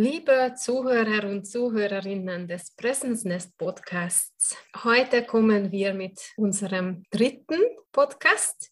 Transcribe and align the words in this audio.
Liebe 0.00 0.54
Zuhörer 0.54 1.28
und 1.28 1.44
Zuhörerinnen 1.44 2.46
des 2.46 2.70
Präsensnest 2.76 3.58
Podcasts, 3.58 4.56
heute 4.84 5.24
kommen 5.24 5.72
wir 5.72 5.92
mit 5.92 6.20
unserem 6.36 7.02
dritten 7.10 7.58
Podcast 7.90 8.70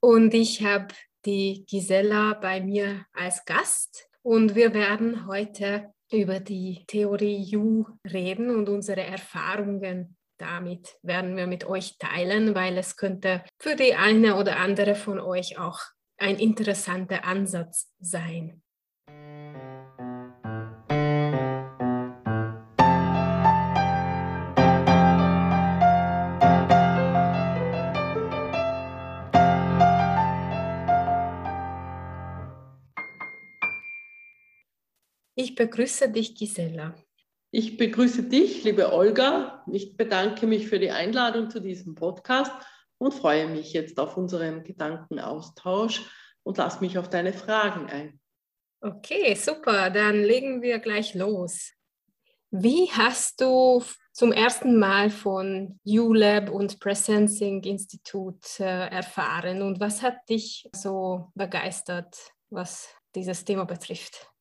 und 0.00 0.32
ich 0.32 0.64
habe 0.64 0.94
die 1.26 1.66
Gisela 1.66 2.32
bei 2.40 2.62
mir 2.62 3.04
als 3.12 3.44
Gast 3.44 4.08
und 4.22 4.54
wir 4.54 4.72
werden 4.72 5.26
heute 5.26 5.92
über 6.10 6.40
die 6.40 6.84
Theorie 6.86 7.54
U 7.54 7.84
reden 8.10 8.48
und 8.48 8.70
unsere 8.70 9.02
Erfahrungen 9.02 10.16
damit 10.38 10.96
werden 11.02 11.36
wir 11.36 11.46
mit 11.46 11.66
euch 11.66 11.98
teilen, 11.98 12.54
weil 12.54 12.78
es 12.78 12.96
könnte 12.96 13.44
für 13.58 13.76
die 13.76 13.94
eine 13.94 14.36
oder 14.36 14.56
andere 14.56 14.94
von 14.94 15.20
euch 15.20 15.58
auch 15.58 15.80
ein 16.16 16.38
interessanter 16.38 17.26
Ansatz 17.26 17.92
sein. 18.00 18.62
Ich 35.34 35.54
begrüße 35.54 36.10
dich, 36.10 36.34
Gisela. 36.34 36.94
Ich 37.50 37.78
begrüße 37.78 38.24
dich, 38.24 38.64
liebe 38.64 38.92
Olga. 38.92 39.64
Ich 39.70 39.96
bedanke 39.96 40.46
mich 40.46 40.68
für 40.68 40.78
die 40.78 40.90
Einladung 40.90 41.48
zu 41.48 41.60
diesem 41.60 41.94
Podcast 41.94 42.52
und 42.98 43.14
freue 43.14 43.46
mich 43.46 43.72
jetzt 43.72 43.98
auf 43.98 44.16
unseren 44.16 44.62
Gedankenaustausch 44.62 46.02
und 46.42 46.58
lass 46.58 46.80
mich 46.80 46.98
auf 46.98 47.08
deine 47.08 47.32
Fragen 47.32 47.86
ein. 47.86 48.20
Okay, 48.82 49.34
super. 49.34 49.90
Dann 49.90 50.22
legen 50.22 50.60
wir 50.60 50.78
gleich 50.80 51.14
los. 51.14 51.72
Wie 52.50 52.90
hast 52.90 53.40
du 53.40 53.82
zum 54.12 54.32
ersten 54.32 54.78
Mal 54.78 55.08
von 55.08 55.80
ULab 55.86 56.50
und 56.50 56.78
Presencing 56.78 57.62
Institut 57.62 58.60
äh, 58.60 58.88
erfahren 58.88 59.62
und 59.62 59.80
was 59.80 60.02
hat 60.02 60.28
dich 60.28 60.68
so 60.74 61.30
begeistert, 61.34 62.18
was 62.50 62.94
dieses 63.14 63.44
Thema 63.44 63.64
betrifft? 63.64 64.31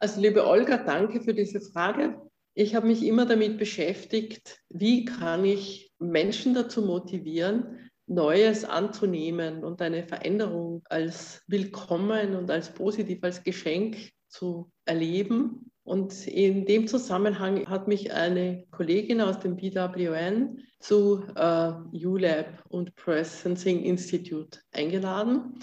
Also 0.00 0.20
liebe 0.20 0.46
Olga, 0.46 0.76
danke 0.76 1.20
für 1.20 1.34
diese 1.34 1.60
Frage. 1.60 2.20
Ich 2.54 2.76
habe 2.76 2.86
mich 2.86 3.04
immer 3.04 3.26
damit 3.26 3.58
beschäftigt, 3.58 4.60
wie 4.68 5.04
kann 5.04 5.44
ich 5.44 5.92
Menschen 5.98 6.54
dazu 6.54 6.82
motivieren, 6.82 7.90
Neues 8.06 8.64
anzunehmen 8.64 9.64
und 9.64 9.82
eine 9.82 10.04
Veränderung 10.04 10.82
als 10.88 11.42
willkommen 11.48 12.36
und 12.36 12.50
als 12.50 12.72
positiv, 12.72 13.18
als 13.22 13.42
Geschenk 13.42 14.12
zu 14.28 14.70
erleben. 14.84 15.70
Und 15.82 16.26
in 16.28 16.64
dem 16.64 16.86
Zusammenhang 16.86 17.68
hat 17.68 17.88
mich 17.88 18.12
eine 18.12 18.66
Kollegin 18.70 19.20
aus 19.20 19.40
dem 19.40 19.56
BWN 19.56 20.60
zu 20.78 21.24
äh, 21.34 21.72
ULab 21.92 22.64
und 22.68 22.94
Presencing 22.94 23.82
Institute 23.82 24.60
eingeladen. 24.70 25.58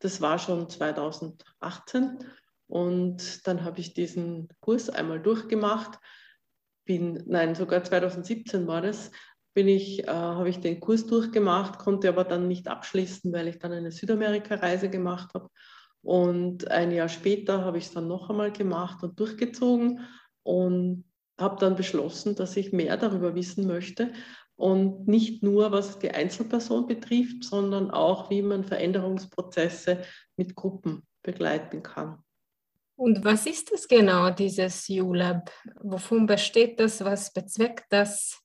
Das 0.00 0.20
war 0.20 0.38
schon 0.38 0.68
2018 0.68 2.18
und 2.70 3.48
dann 3.48 3.64
habe 3.64 3.80
ich 3.80 3.94
diesen 3.94 4.46
Kurs 4.60 4.90
einmal 4.90 5.20
durchgemacht. 5.20 5.98
Bin, 6.84 7.20
nein, 7.26 7.56
sogar 7.56 7.82
2017 7.82 8.68
war 8.68 8.80
das, 8.80 9.10
bin 9.54 9.66
ich, 9.66 10.04
äh, 10.04 10.06
habe 10.06 10.48
ich 10.48 10.60
den 10.60 10.78
Kurs 10.78 11.04
durchgemacht, 11.04 11.80
konnte 11.80 12.08
aber 12.08 12.22
dann 12.22 12.46
nicht 12.46 12.68
abschließen, 12.68 13.32
weil 13.32 13.48
ich 13.48 13.58
dann 13.58 13.72
eine 13.72 13.90
Südamerika-Reise 13.90 14.88
gemacht 14.88 15.34
habe. 15.34 15.50
Und 16.02 16.70
ein 16.70 16.92
Jahr 16.92 17.08
später 17.08 17.64
habe 17.64 17.78
ich 17.78 17.86
es 17.86 17.92
dann 17.92 18.06
noch 18.06 18.30
einmal 18.30 18.52
gemacht 18.52 19.02
und 19.02 19.18
durchgezogen 19.18 20.06
und 20.44 21.04
habe 21.40 21.56
dann 21.58 21.74
beschlossen, 21.74 22.36
dass 22.36 22.56
ich 22.56 22.72
mehr 22.72 22.96
darüber 22.96 23.34
wissen 23.34 23.66
möchte 23.66 24.12
und 24.54 25.08
nicht 25.08 25.42
nur, 25.42 25.72
was 25.72 25.98
die 25.98 26.12
Einzelperson 26.12 26.86
betrifft, 26.86 27.42
sondern 27.42 27.90
auch, 27.90 28.30
wie 28.30 28.42
man 28.42 28.62
Veränderungsprozesse 28.62 30.02
mit 30.36 30.54
Gruppen 30.54 31.02
begleiten 31.22 31.82
kann. 31.82 32.22
Und 33.00 33.24
was 33.24 33.46
ist 33.46 33.72
das 33.72 33.88
genau, 33.88 34.28
dieses 34.28 34.86
U-Lab? 34.90 35.50
Wovon 35.80 36.26
besteht 36.26 36.78
das? 36.78 37.02
Was 37.02 37.32
bezweckt 37.32 37.86
das? 37.88 38.38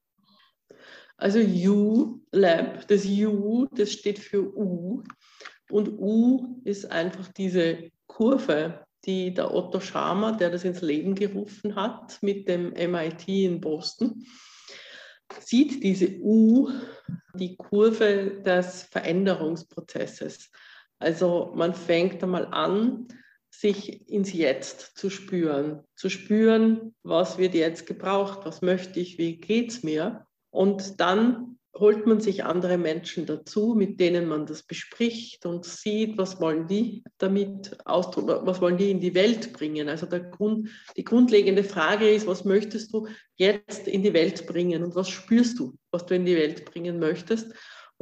Also 1.18 1.40
U-Lab, 1.40 2.88
das 2.88 3.06
U, 3.06 3.68
das 3.76 3.92
steht 3.92 4.18
für 4.18 4.56
U. 4.56 5.04
Und 5.70 6.00
U 6.00 6.62
ist 6.64 6.90
einfach 6.90 7.28
diese 7.34 7.90
Kurve, 8.08 8.86
die 9.04 9.34
der 9.34 9.54
Otto 9.54 9.82
Scharmer, 9.82 10.38
der 10.38 10.52
das 10.52 10.64
ins 10.64 10.80
Leben 10.80 11.16
gerufen 11.16 11.76
hat, 11.76 12.18
mit 12.24 12.48
dem 12.48 12.70
MIT 12.70 13.28
in 13.28 13.60
Boston, 13.60 14.26
sieht 15.38 15.84
diese 15.84 16.18
U, 16.22 16.70
die 17.34 17.58
Kurve 17.58 18.42
des 18.42 18.84
Veränderungsprozesses. 18.84 20.50
Also 20.98 21.52
man 21.58 21.74
fängt 21.74 22.24
einmal 22.24 22.46
an, 22.46 23.10
sich 23.60 24.10
ins 24.10 24.34
Jetzt 24.34 24.98
zu 24.98 25.10
spüren, 25.10 25.84
zu 25.96 26.10
spüren, 26.10 26.94
was 27.04 27.38
wird 27.38 27.54
jetzt 27.54 27.86
gebraucht, 27.86 28.42
was 28.44 28.62
möchte 28.62 29.00
ich, 29.00 29.18
wie 29.18 29.38
geht 29.38 29.72
es 29.72 29.84
mir. 29.84 30.26
Und 30.50 31.00
dann 31.00 31.58
holt 31.78 32.06
man 32.06 32.22
sich 32.22 32.46
andere 32.46 32.78
Menschen 32.78 33.26
dazu, 33.26 33.76
mit 33.76 34.00
denen 34.00 34.28
man 34.28 34.46
das 34.46 34.64
bespricht 34.64 35.46
und 35.46 35.66
sieht, 35.66 36.18
was 36.18 36.40
wollen 36.40 36.68
die 36.68 37.04
damit 37.18 37.78
ausdrücken, 37.86 38.46
was 38.48 38.62
wollen 38.62 38.78
die 38.78 38.92
in 38.92 39.02
die 39.02 39.14
Welt 39.14 39.52
bringen. 39.52 39.90
Also 39.90 40.06
der 40.06 40.22
Grund, 40.22 40.70
die 40.96 41.04
grundlegende 41.04 41.64
Frage 41.64 42.10
ist, 42.10 42.28
was 42.28 42.46
möchtest 42.46 42.94
du 42.94 43.08
jetzt 43.36 43.88
in 43.88 44.04
die 44.04 44.14
Welt 44.14 44.48
bringen 44.48 44.84
und 44.84 44.96
was 44.96 45.10
spürst 45.10 45.60
du, 45.60 45.76
was 45.92 46.06
du 46.06 46.16
in 46.16 46.26
die 46.26 46.38
Welt 46.38 46.64
bringen 46.66 47.00
möchtest 47.00 47.54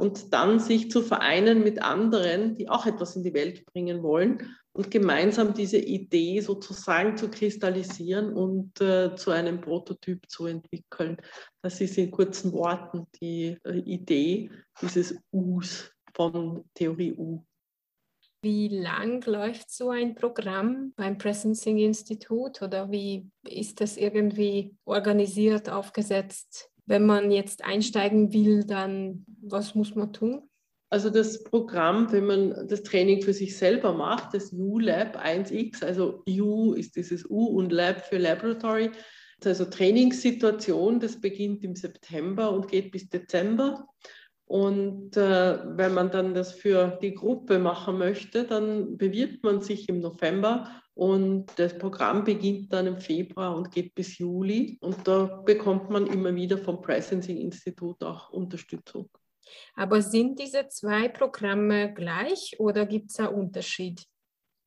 und 0.04 0.34
dann 0.34 0.60
sich 0.60 0.90
zu 0.90 1.00
vereinen 1.00 1.64
mit 1.64 1.82
anderen, 1.82 2.54
die 2.56 2.68
auch 2.68 2.84
etwas 2.84 3.16
in 3.16 3.22
die 3.22 3.32
Welt 3.32 3.64
bringen 3.64 4.02
wollen 4.02 4.54
und 4.74 4.90
gemeinsam 4.90 5.54
diese 5.54 5.78
Idee 5.78 6.40
sozusagen 6.40 7.16
zu 7.16 7.30
kristallisieren 7.30 8.34
und 8.34 8.78
äh, 8.82 9.16
zu 9.16 9.30
einem 9.30 9.62
Prototyp 9.62 10.28
zu 10.28 10.44
entwickeln. 10.44 11.16
Das 11.62 11.80
ist 11.80 11.96
in 11.96 12.10
kurzen 12.10 12.52
Worten 12.52 13.06
die 13.18 13.56
äh, 13.64 13.78
Idee 13.78 14.50
dieses 14.82 15.16
Us 15.32 15.90
von 16.14 16.64
Theorie 16.74 17.14
U. 17.14 17.42
Wie 18.42 18.68
lang 18.68 19.24
läuft 19.24 19.70
so 19.70 19.88
ein 19.88 20.14
Programm 20.14 20.92
beim 20.96 21.16
Presencing 21.16 21.78
Institut 21.78 22.60
oder 22.60 22.90
wie 22.90 23.30
ist 23.48 23.80
das 23.80 23.96
irgendwie 23.96 24.76
organisiert, 24.84 25.70
aufgesetzt? 25.70 26.73
Wenn 26.86 27.06
man 27.06 27.30
jetzt 27.30 27.64
einsteigen 27.64 28.32
will, 28.32 28.64
dann 28.64 29.24
was 29.40 29.74
muss 29.74 29.94
man 29.94 30.12
tun? 30.12 30.48
Also 30.90 31.10
das 31.10 31.42
Programm, 31.42 32.12
wenn 32.12 32.26
man 32.26 32.68
das 32.68 32.82
Training 32.82 33.22
für 33.22 33.32
sich 33.32 33.56
selber 33.56 33.94
macht, 33.94 34.34
das 34.34 34.52
U-Lab 34.52 35.16
1X, 35.16 35.84
also 35.84 36.22
U 36.28 36.74
ist 36.74 36.94
dieses 36.94 37.28
U 37.28 37.46
und 37.46 37.72
Lab 37.72 38.04
für 38.06 38.18
Laboratory, 38.18 38.92
also 39.44 39.64
Trainingssituation, 39.64 41.00
das 41.00 41.20
beginnt 41.20 41.64
im 41.64 41.74
September 41.74 42.52
und 42.52 42.68
geht 42.68 42.92
bis 42.92 43.08
Dezember. 43.08 43.86
Und 44.46 45.16
äh, 45.16 45.58
wenn 45.76 45.94
man 45.94 46.10
dann 46.10 46.34
das 46.34 46.52
für 46.52 46.98
die 47.02 47.14
Gruppe 47.14 47.58
machen 47.58 47.98
möchte, 47.98 48.44
dann 48.44 48.96
bewirbt 48.98 49.42
man 49.42 49.62
sich 49.62 49.88
im 49.88 50.00
November 50.00 50.68
und 50.94 51.46
das 51.56 51.76
Programm 51.76 52.24
beginnt 52.24 52.72
dann 52.72 52.86
im 52.86 52.98
Februar 52.98 53.56
und 53.56 53.72
geht 53.72 53.94
bis 53.94 54.18
Juli. 54.18 54.78
Und 54.80 55.08
da 55.08 55.42
bekommt 55.44 55.90
man 55.90 56.06
immer 56.06 56.34
wieder 56.34 56.56
vom 56.56 56.80
Presencing 56.80 57.38
Institut 57.38 58.02
auch 58.04 58.30
Unterstützung. 58.30 59.10
Aber 59.74 60.02
sind 60.02 60.38
diese 60.38 60.68
zwei 60.68 61.08
Programme 61.08 61.92
gleich 61.92 62.56
oder 62.58 62.86
gibt 62.86 63.10
es 63.10 63.18
einen 63.18 63.28
Unterschied? 63.28 64.06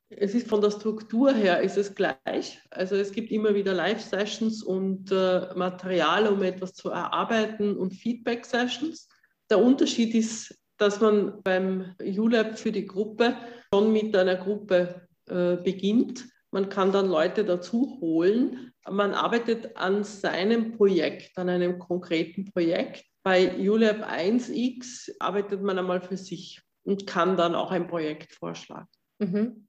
Es 0.10 0.34
ist 0.34 0.48
von 0.48 0.62
der 0.62 0.72
Struktur 0.72 1.34
her 1.34 1.62
ist 1.62 1.78
es 1.78 1.94
gleich. 1.94 2.62
Also 2.70 2.96
es 2.96 3.12
gibt 3.12 3.32
immer 3.32 3.56
wieder 3.56 3.74
Live-Sessions 3.74 4.64
und 4.64 5.12
äh, 5.12 5.54
Material, 5.56 6.28
um 6.28 6.42
etwas 6.44 6.74
zu 6.74 6.90
erarbeiten 6.90 7.76
und 7.76 7.92
Feedback-Sessions. 7.94 9.10
Der 9.50 9.60
Unterschied 9.60 10.14
ist, 10.14 10.58
dass 10.78 11.00
man 11.02 11.42
beim 11.44 11.96
ULab 12.00 12.58
für 12.58 12.72
die 12.72 12.86
Gruppe 12.86 13.36
schon 13.74 13.92
mit 13.92 14.16
einer 14.16 14.36
Gruppe 14.36 15.08
äh, 15.28 15.58
beginnt. 15.58 16.26
Man 16.52 16.70
kann 16.70 16.92
dann 16.92 17.08
Leute 17.08 17.44
dazu 17.44 17.98
holen. 18.00 18.72
Man 18.90 19.14
arbeitet 19.14 19.76
an 19.76 20.04
seinem 20.04 20.78
Projekt, 20.78 21.38
an 21.38 21.50
einem 21.50 21.80
konkreten 21.80 22.46
Projekt. 22.46 23.06
Bei 23.24 23.58
ULab 23.58 24.10
1x 24.10 25.12
arbeitet 25.20 25.62
man 25.62 25.78
einmal 25.78 26.02
für 26.02 26.16
sich 26.16 26.62
und 26.84 27.06
kann 27.06 27.36
dann 27.36 27.56
auch 27.56 27.72
ein 27.72 27.88
Projekt 27.88 28.34
vorschlagen. 28.34 28.88
Mhm. 29.20 29.67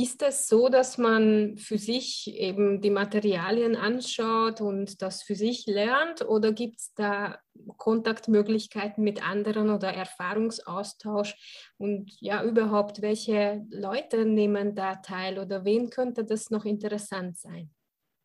Ist 0.00 0.22
es 0.22 0.48
so, 0.48 0.70
dass 0.70 0.96
man 0.96 1.58
für 1.58 1.76
sich 1.76 2.34
eben 2.34 2.80
die 2.80 2.88
Materialien 2.88 3.76
anschaut 3.76 4.62
und 4.62 5.02
das 5.02 5.22
für 5.22 5.34
sich 5.34 5.66
lernt 5.66 6.26
oder 6.26 6.52
gibt 6.52 6.78
es 6.78 6.94
da 6.94 7.38
Kontaktmöglichkeiten 7.76 9.04
mit 9.04 9.22
anderen 9.22 9.68
oder 9.68 9.92
Erfahrungsaustausch 9.92 11.34
und 11.76 12.10
ja 12.18 12.42
überhaupt, 12.42 13.02
welche 13.02 13.66
Leute 13.68 14.24
nehmen 14.24 14.74
da 14.74 14.94
teil 14.94 15.38
oder 15.38 15.66
wen 15.66 15.90
könnte 15.90 16.24
das 16.24 16.48
noch 16.48 16.64
interessant 16.64 17.36
sein? 17.36 17.70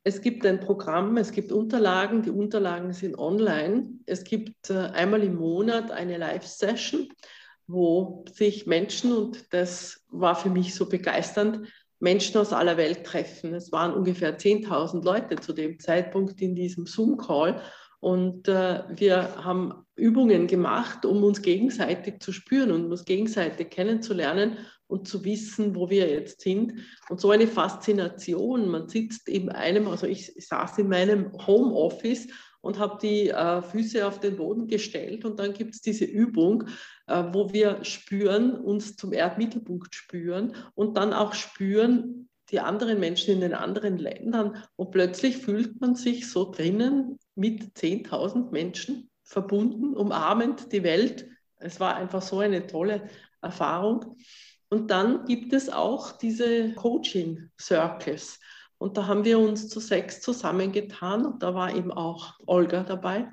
Es 0.05 0.21
gibt 0.21 0.45
ein 0.45 0.61
Programm, 0.61 1.17
es 1.17 1.33
gibt 1.33 1.51
Unterlagen, 1.51 2.21
die 2.21 2.29
Unterlagen 2.29 2.93
sind 2.93 3.17
online. 3.17 3.99
Es 4.05 4.23
gibt 4.23 4.69
äh, 4.69 4.91
einmal 4.93 5.23
im 5.23 5.35
Monat 5.35 5.91
eine 5.91 6.17
Live-Session, 6.17 7.09
wo 7.67 8.25
sich 8.31 8.67
Menschen, 8.67 9.11
und 9.13 9.53
das 9.53 10.03
war 10.09 10.35
für 10.35 10.49
mich 10.49 10.75
so 10.75 10.87
begeisternd, 10.87 11.67
Menschen 11.99 12.37
aus 12.37 12.53
aller 12.53 12.77
Welt 12.77 13.05
treffen. 13.05 13.53
Es 13.53 13.71
waren 13.71 13.93
ungefähr 13.93 14.37
10.000 14.37 15.03
Leute 15.03 15.37
zu 15.37 15.53
dem 15.53 15.79
Zeitpunkt 15.79 16.41
in 16.41 16.55
diesem 16.55 16.85
Zoom-Call. 16.85 17.61
Und 17.99 18.47
äh, 18.47 18.83
wir 18.89 19.43
haben 19.43 19.85
Übungen 19.95 20.47
gemacht, 20.47 21.05
um 21.05 21.23
uns 21.23 21.41
gegenseitig 21.41 22.19
zu 22.19 22.31
spüren 22.31 22.71
und 22.71 22.91
uns 22.91 23.05
gegenseitig 23.05 23.69
kennenzulernen 23.69 24.57
und 24.95 25.07
zu 25.07 25.25
wissen, 25.25 25.75
wo 25.75 25.89
wir 25.89 26.09
jetzt 26.09 26.41
sind. 26.41 26.79
Und 27.09 27.19
so 27.19 27.31
eine 27.31 27.47
Faszination. 27.47 28.69
Man 28.69 28.87
sitzt 28.87 29.27
in 29.27 29.49
einem, 29.49 29.87
also 29.87 30.07
ich 30.07 30.33
saß 30.37 30.77
in 30.77 30.87
meinem 30.87 31.31
Homeoffice 31.45 32.27
und 32.61 32.79
habe 32.79 32.97
die 33.01 33.29
äh, 33.29 33.61
Füße 33.61 34.07
auf 34.07 34.19
den 34.21 34.37
Boden 34.37 34.67
gestellt 34.67 35.25
und 35.25 35.37
dann 35.39 35.53
gibt 35.53 35.75
es 35.75 35.81
diese 35.81 36.05
Übung, 36.05 36.63
äh, 37.07 37.23
wo 37.31 37.53
wir 37.53 37.83
spüren, 37.83 38.55
uns 38.55 38.95
zum 38.95 39.11
Erdmittelpunkt 39.11 39.93
spüren 39.93 40.55
und 40.73 40.97
dann 40.97 41.13
auch 41.13 41.33
spüren, 41.33 42.29
die 42.49 42.59
anderen 42.59 42.99
Menschen 42.99 43.33
in 43.33 43.41
den 43.41 43.53
anderen 43.53 43.97
Ländern 43.97 44.63
und 44.77 44.91
plötzlich 44.91 45.37
fühlt 45.37 45.81
man 45.81 45.95
sich 45.95 46.29
so 46.29 46.51
drinnen 46.51 47.19
mit 47.35 47.77
10.000 47.77 48.51
Menschen 48.51 49.09
verbunden, 49.23 49.93
umarmend 49.93 50.71
die 50.71 50.83
Welt. 50.83 51.27
Es 51.57 51.79
war 51.79 51.95
einfach 51.95 52.21
so 52.21 52.39
eine 52.39 52.65
tolle 52.65 53.09
Erfahrung. 53.41 54.17
Und 54.69 54.91
dann 54.91 55.25
gibt 55.25 55.53
es 55.53 55.69
auch 55.69 56.11
diese 56.13 56.73
Coaching 56.73 57.49
Circles. 57.59 58.39
Und 58.77 58.97
da 58.97 59.07
haben 59.07 59.23
wir 59.23 59.39
uns 59.39 59.69
zu 59.69 59.79
sechs 59.79 60.21
zusammengetan 60.21 61.25
und 61.25 61.41
da 61.41 61.55
war 61.55 61.73
eben 61.73 61.91
auch 61.91 62.33
Olga 62.45 62.83
dabei 62.83 63.31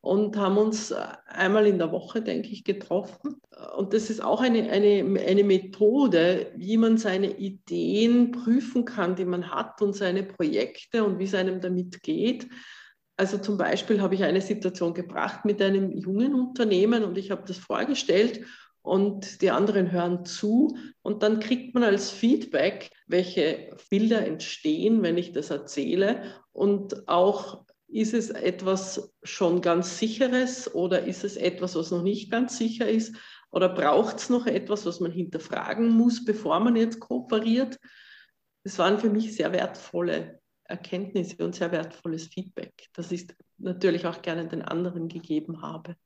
und 0.00 0.36
haben 0.36 0.58
uns 0.58 0.92
einmal 1.26 1.66
in 1.66 1.78
der 1.78 1.90
Woche, 1.90 2.20
denke 2.20 2.50
ich, 2.50 2.64
getroffen. 2.64 3.40
Und 3.76 3.94
das 3.94 4.10
ist 4.10 4.22
auch 4.22 4.42
eine, 4.42 4.70
eine, 4.70 5.20
eine 5.26 5.44
Methode, 5.44 6.52
wie 6.56 6.76
man 6.76 6.98
seine 6.98 7.38
Ideen 7.38 8.30
prüfen 8.30 8.84
kann, 8.84 9.16
die 9.16 9.24
man 9.24 9.50
hat 9.50 9.80
und 9.80 9.96
seine 9.96 10.22
Projekte 10.22 11.02
und 11.02 11.18
wie 11.18 11.24
es 11.24 11.34
einem 11.34 11.62
damit 11.62 12.02
geht. 12.02 12.46
Also 13.16 13.38
zum 13.38 13.56
Beispiel 13.56 14.02
habe 14.02 14.16
ich 14.16 14.24
eine 14.24 14.42
Situation 14.42 14.92
gebracht 14.92 15.46
mit 15.46 15.62
einem 15.62 15.92
jungen 15.92 16.34
Unternehmen 16.34 17.04
und 17.04 17.16
ich 17.16 17.30
habe 17.30 17.44
das 17.46 17.56
vorgestellt 17.56 18.44
und 18.84 19.40
die 19.40 19.50
anderen 19.50 19.90
hören 19.90 20.26
zu 20.26 20.76
und 21.00 21.22
dann 21.22 21.40
kriegt 21.40 21.72
man 21.72 21.82
als 21.82 22.10
Feedback, 22.10 22.90
welche 23.06 23.74
Bilder 23.88 24.26
entstehen, 24.26 25.02
wenn 25.02 25.16
ich 25.16 25.32
das 25.32 25.48
erzähle 25.48 26.34
und 26.52 27.08
auch 27.08 27.64
ist 27.88 28.12
es 28.12 28.28
etwas 28.28 29.14
schon 29.22 29.62
ganz 29.62 29.98
sicheres 29.98 30.74
oder 30.74 31.04
ist 31.04 31.24
es 31.24 31.36
etwas, 31.36 31.76
was 31.76 31.92
noch 31.92 32.02
nicht 32.02 32.30
ganz 32.30 32.58
sicher 32.58 32.86
ist 32.86 33.16
oder 33.50 33.70
braucht 33.70 34.18
es 34.18 34.28
noch 34.28 34.46
etwas, 34.46 34.84
was 34.84 35.00
man 35.00 35.12
hinterfragen 35.12 35.88
muss, 35.88 36.22
bevor 36.22 36.60
man 36.60 36.76
jetzt 36.76 37.00
kooperiert? 37.00 37.78
Das 38.64 38.78
waren 38.78 38.98
für 38.98 39.08
mich 39.08 39.34
sehr 39.34 39.52
wertvolle 39.52 40.40
Erkenntnisse 40.64 41.42
und 41.42 41.54
sehr 41.54 41.72
wertvolles 41.72 42.26
Feedback, 42.26 42.88
das 42.92 43.10
ich 43.12 43.28
natürlich 43.56 44.06
auch 44.06 44.20
gerne 44.20 44.46
den 44.46 44.60
anderen 44.60 45.08
gegeben 45.08 45.62
habe. 45.62 45.96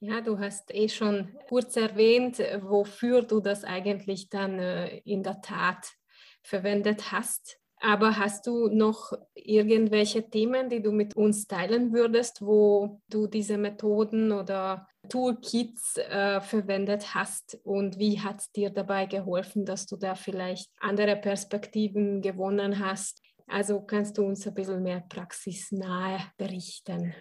Ja, 0.00 0.20
du 0.20 0.38
hast 0.38 0.74
eh 0.74 0.88
schon 0.88 1.34
kurz 1.48 1.76
erwähnt, 1.76 2.38
wofür 2.60 3.22
du 3.22 3.40
das 3.40 3.64
eigentlich 3.64 4.28
dann 4.28 4.58
äh, 4.58 4.98
in 4.98 5.22
der 5.22 5.40
Tat 5.40 5.94
verwendet 6.42 7.12
hast. 7.12 7.58
Aber 7.80 8.16
hast 8.16 8.46
du 8.46 8.68
noch 8.68 9.12
irgendwelche 9.34 10.28
Themen, 10.28 10.68
die 10.68 10.82
du 10.82 10.92
mit 10.92 11.14
uns 11.14 11.46
teilen 11.46 11.92
würdest, 11.92 12.40
wo 12.40 13.00
du 13.08 13.26
diese 13.26 13.58
Methoden 13.58 14.32
oder 14.32 14.86
Toolkits 15.08 15.96
äh, 15.98 16.40
verwendet 16.40 17.14
hast 17.14 17.58
und 17.64 17.98
wie 17.98 18.20
hat 18.20 18.40
es 18.40 18.50
dir 18.50 18.70
dabei 18.70 19.06
geholfen, 19.06 19.64
dass 19.64 19.86
du 19.86 19.96
da 19.96 20.14
vielleicht 20.14 20.70
andere 20.80 21.16
Perspektiven 21.16 22.22
gewonnen 22.22 22.78
hast? 22.78 23.22
Also 23.46 23.80
kannst 23.82 24.18
du 24.18 24.24
uns 24.24 24.46
ein 24.46 24.54
bisschen 24.54 24.82
mehr 24.82 25.04
praxisnah 25.08 26.18
berichten? 26.36 27.14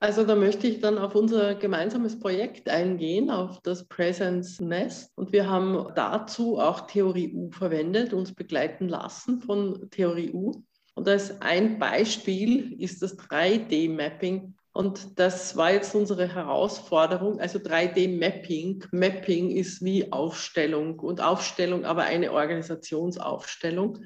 Also 0.00 0.24
da 0.24 0.36
möchte 0.36 0.68
ich 0.68 0.80
dann 0.80 0.96
auf 0.96 1.16
unser 1.16 1.56
gemeinsames 1.56 2.20
Projekt 2.20 2.68
eingehen, 2.68 3.30
auf 3.30 3.60
das 3.62 3.88
Presence 3.88 4.60
Nest. 4.60 5.10
Und 5.16 5.32
wir 5.32 5.50
haben 5.50 5.88
dazu 5.96 6.58
auch 6.58 6.82
Theorie 6.82 7.32
U 7.34 7.50
verwendet, 7.50 8.12
uns 8.12 8.32
begleiten 8.32 8.88
lassen 8.88 9.40
von 9.40 9.90
Theorie 9.90 10.30
U. 10.32 10.62
Und 10.94 11.08
als 11.08 11.40
ein 11.42 11.80
Beispiel 11.80 12.80
ist 12.80 13.02
das 13.02 13.18
3D-Mapping. 13.18 14.54
Und 14.72 15.18
das 15.18 15.56
war 15.56 15.72
jetzt 15.72 15.92
unsere 15.96 16.32
Herausforderung. 16.32 17.40
Also 17.40 17.58
3D-Mapping. 17.58 18.84
Mapping 18.92 19.50
ist 19.50 19.84
wie 19.84 20.12
Aufstellung 20.12 21.00
und 21.00 21.20
Aufstellung 21.20 21.84
aber 21.84 22.04
eine 22.04 22.32
Organisationsaufstellung. 22.32 23.98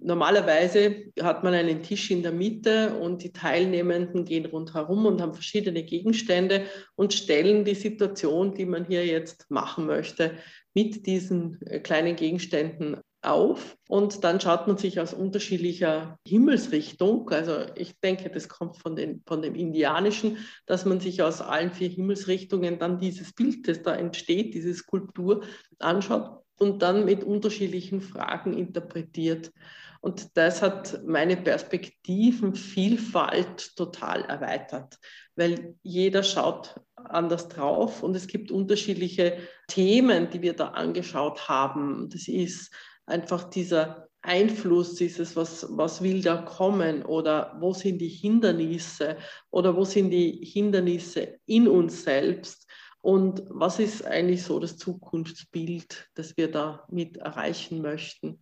Normalerweise 0.00 1.12
hat 1.20 1.44
man 1.44 1.54
einen 1.54 1.82
Tisch 1.82 2.10
in 2.10 2.22
der 2.22 2.32
Mitte 2.32 2.94
und 2.94 3.22
die 3.22 3.32
Teilnehmenden 3.32 4.24
gehen 4.24 4.46
rundherum 4.46 5.06
und 5.06 5.20
haben 5.20 5.34
verschiedene 5.34 5.82
Gegenstände 5.82 6.66
und 6.94 7.14
stellen 7.14 7.64
die 7.64 7.74
Situation, 7.74 8.54
die 8.54 8.66
man 8.66 8.86
hier 8.86 9.04
jetzt 9.06 9.50
machen 9.50 9.86
möchte, 9.86 10.32
mit 10.74 11.06
diesen 11.06 11.60
äh, 11.62 11.80
kleinen 11.80 12.16
Gegenständen 12.16 12.98
auf 13.20 13.76
und 13.88 14.22
dann 14.22 14.40
schaut 14.40 14.68
man 14.68 14.76
sich 14.76 15.00
aus 15.00 15.12
unterschiedlicher 15.12 16.18
Himmelsrichtung, 16.26 17.28
also 17.30 17.66
ich 17.74 17.98
denke, 18.00 18.30
das 18.30 18.48
kommt 18.48 18.76
von, 18.78 18.94
den, 18.94 19.22
von 19.26 19.42
dem 19.42 19.56
Indianischen, 19.56 20.38
dass 20.66 20.84
man 20.84 21.00
sich 21.00 21.20
aus 21.22 21.40
allen 21.40 21.72
vier 21.72 21.88
Himmelsrichtungen 21.88 22.78
dann 22.78 22.98
dieses 22.98 23.32
Bild, 23.32 23.66
das 23.66 23.82
da 23.82 23.94
entsteht, 23.94 24.54
diese 24.54 24.72
Skulptur 24.72 25.42
anschaut 25.80 26.44
und 26.58 26.82
dann 26.82 27.04
mit 27.04 27.24
unterschiedlichen 27.24 28.00
Fragen 28.00 28.52
interpretiert. 28.56 29.52
Und 30.00 30.36
das 30.36 30.62
hat 30.62 31.00
meine 31.04 31.36
Perspektivenvielfalt 31.36 33.76
total 33.76 34.22
erweitert, 34.22 34.96
weil 35.34 35.74
jeder 35.82 36.22
schaut 36.22 36.76
anders 36.94 37.48
drauf 37.48 38.02
und 38.02 38.14
es 38.14 38.26
gibt 38.26 38.50
unterschiedliche 38.50 39.38
Themen, 39.66 40.30
die 40.30 40.40
wir 40.42 40.54
da 40.54 40.68
angeschaut 40.68 41.48
haben. 41.48 42.08
Das 42.10 42.28
ist 42.28 42.72
einfach 43.06 43.50
dieser 43.50 44.08
Einfluss, 44.22 44.96
dieses, 44.96 45.36
was, 45.36 45.66
was 45.70 46.02
will 46.02 46.22
da 46.22 46.38
kommen 46.38 47.04
oder 47.04 47.56
wo 47.60 47.72
sind 47.72 47.98
die 47.98 48.08
Hindernisse 48.08 49.16
oder 49.50 49.76
wo 49.76 49.84
sind 49.84 50.10
die 50.10 50.44
Hindernisse 50.44 51.38
in 51.46 51.68
uns 51.68 52.02
selbst 52.04 52.66
und 53.00 53.44
was 53.48 53.78
ist 53.78 54.04
eigentlich 54.04 54.42
so 54.42 54.58
das 54.58 54.76
Zukunftsbild, 54.76 56.08
das 56.14 56.36
wir 56.36 56.50
da 56.50 56.84
mit 56.90 57.16
erreichen 57.16 57.80
möchten. 57.80 58.40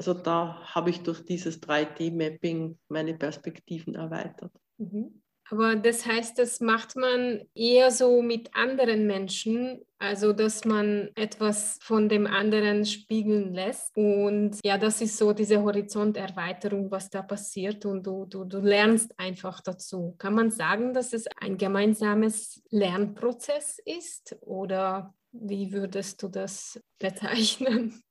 Also 0.00 0.14
da 0.14 0.58
habe 0.62 0.88
ich 0.88 1.02
durch 1.02 1.26
dieses 1.26 1.60
3D-Mapping 1.60 2.78
meine 2.88 3.18
Perspektiven 3.18 3.96
erweitert. 3.96 4.50
Mhm. 4.78 5.20
Aber 5.50 5.76
das 5.76 6.06
heißt, 6.06 6.38
das 6.38 6.60
macht 6.60 6.96
man 6.96 7.42
eher 7.54 7.90
so 7.90 8.22
mit 8.22 8.48
anderen 8.54 9.06
Menschen, 9.06 9.84
also 9.98 10.32
dass 10.32 10.64
man 10.64 11.10
etwas 11.16 11.76
von 11.82 12.08
dem 12.08 12.26
anderen 12.26 12.86
spiegeln 12.86 13.52
lässt. 13.52 13.94
Und 13.94 14.58
ja, 14.64 14.78
das 14.78 15.02
ist 15.02 15.18
so 15.18 15.34
diese 15.34 15.60
Horizonterweiterung, 15.62 16.90
was 16.90 17.10
da 17.10 17.20
passiert 17.20 17.84
und 17.84 18.06
du, 18.06 18.24
du, 18.24 18.44
du 18.44 18.60
lernst 18.60 19.12
einfach 19.18 19.60
dazu. 19.60 20.14
Kann 20.16 20.32
man 20.32 20.50
sagen, 20.50 20.94
dass 20.94 21.12
es 21.12 21.26
ein 21.42 21.58
gemeinsames 21.58 22.62
Lernprozess 22.70 23.78
ist 23.84 24.34
oder 24.40 25.12
wie 25.32 25.70
würdest 25.74 26.22
du 26.22 26.28
das 26.28 26.82
bezeichnen? 26.98 28.02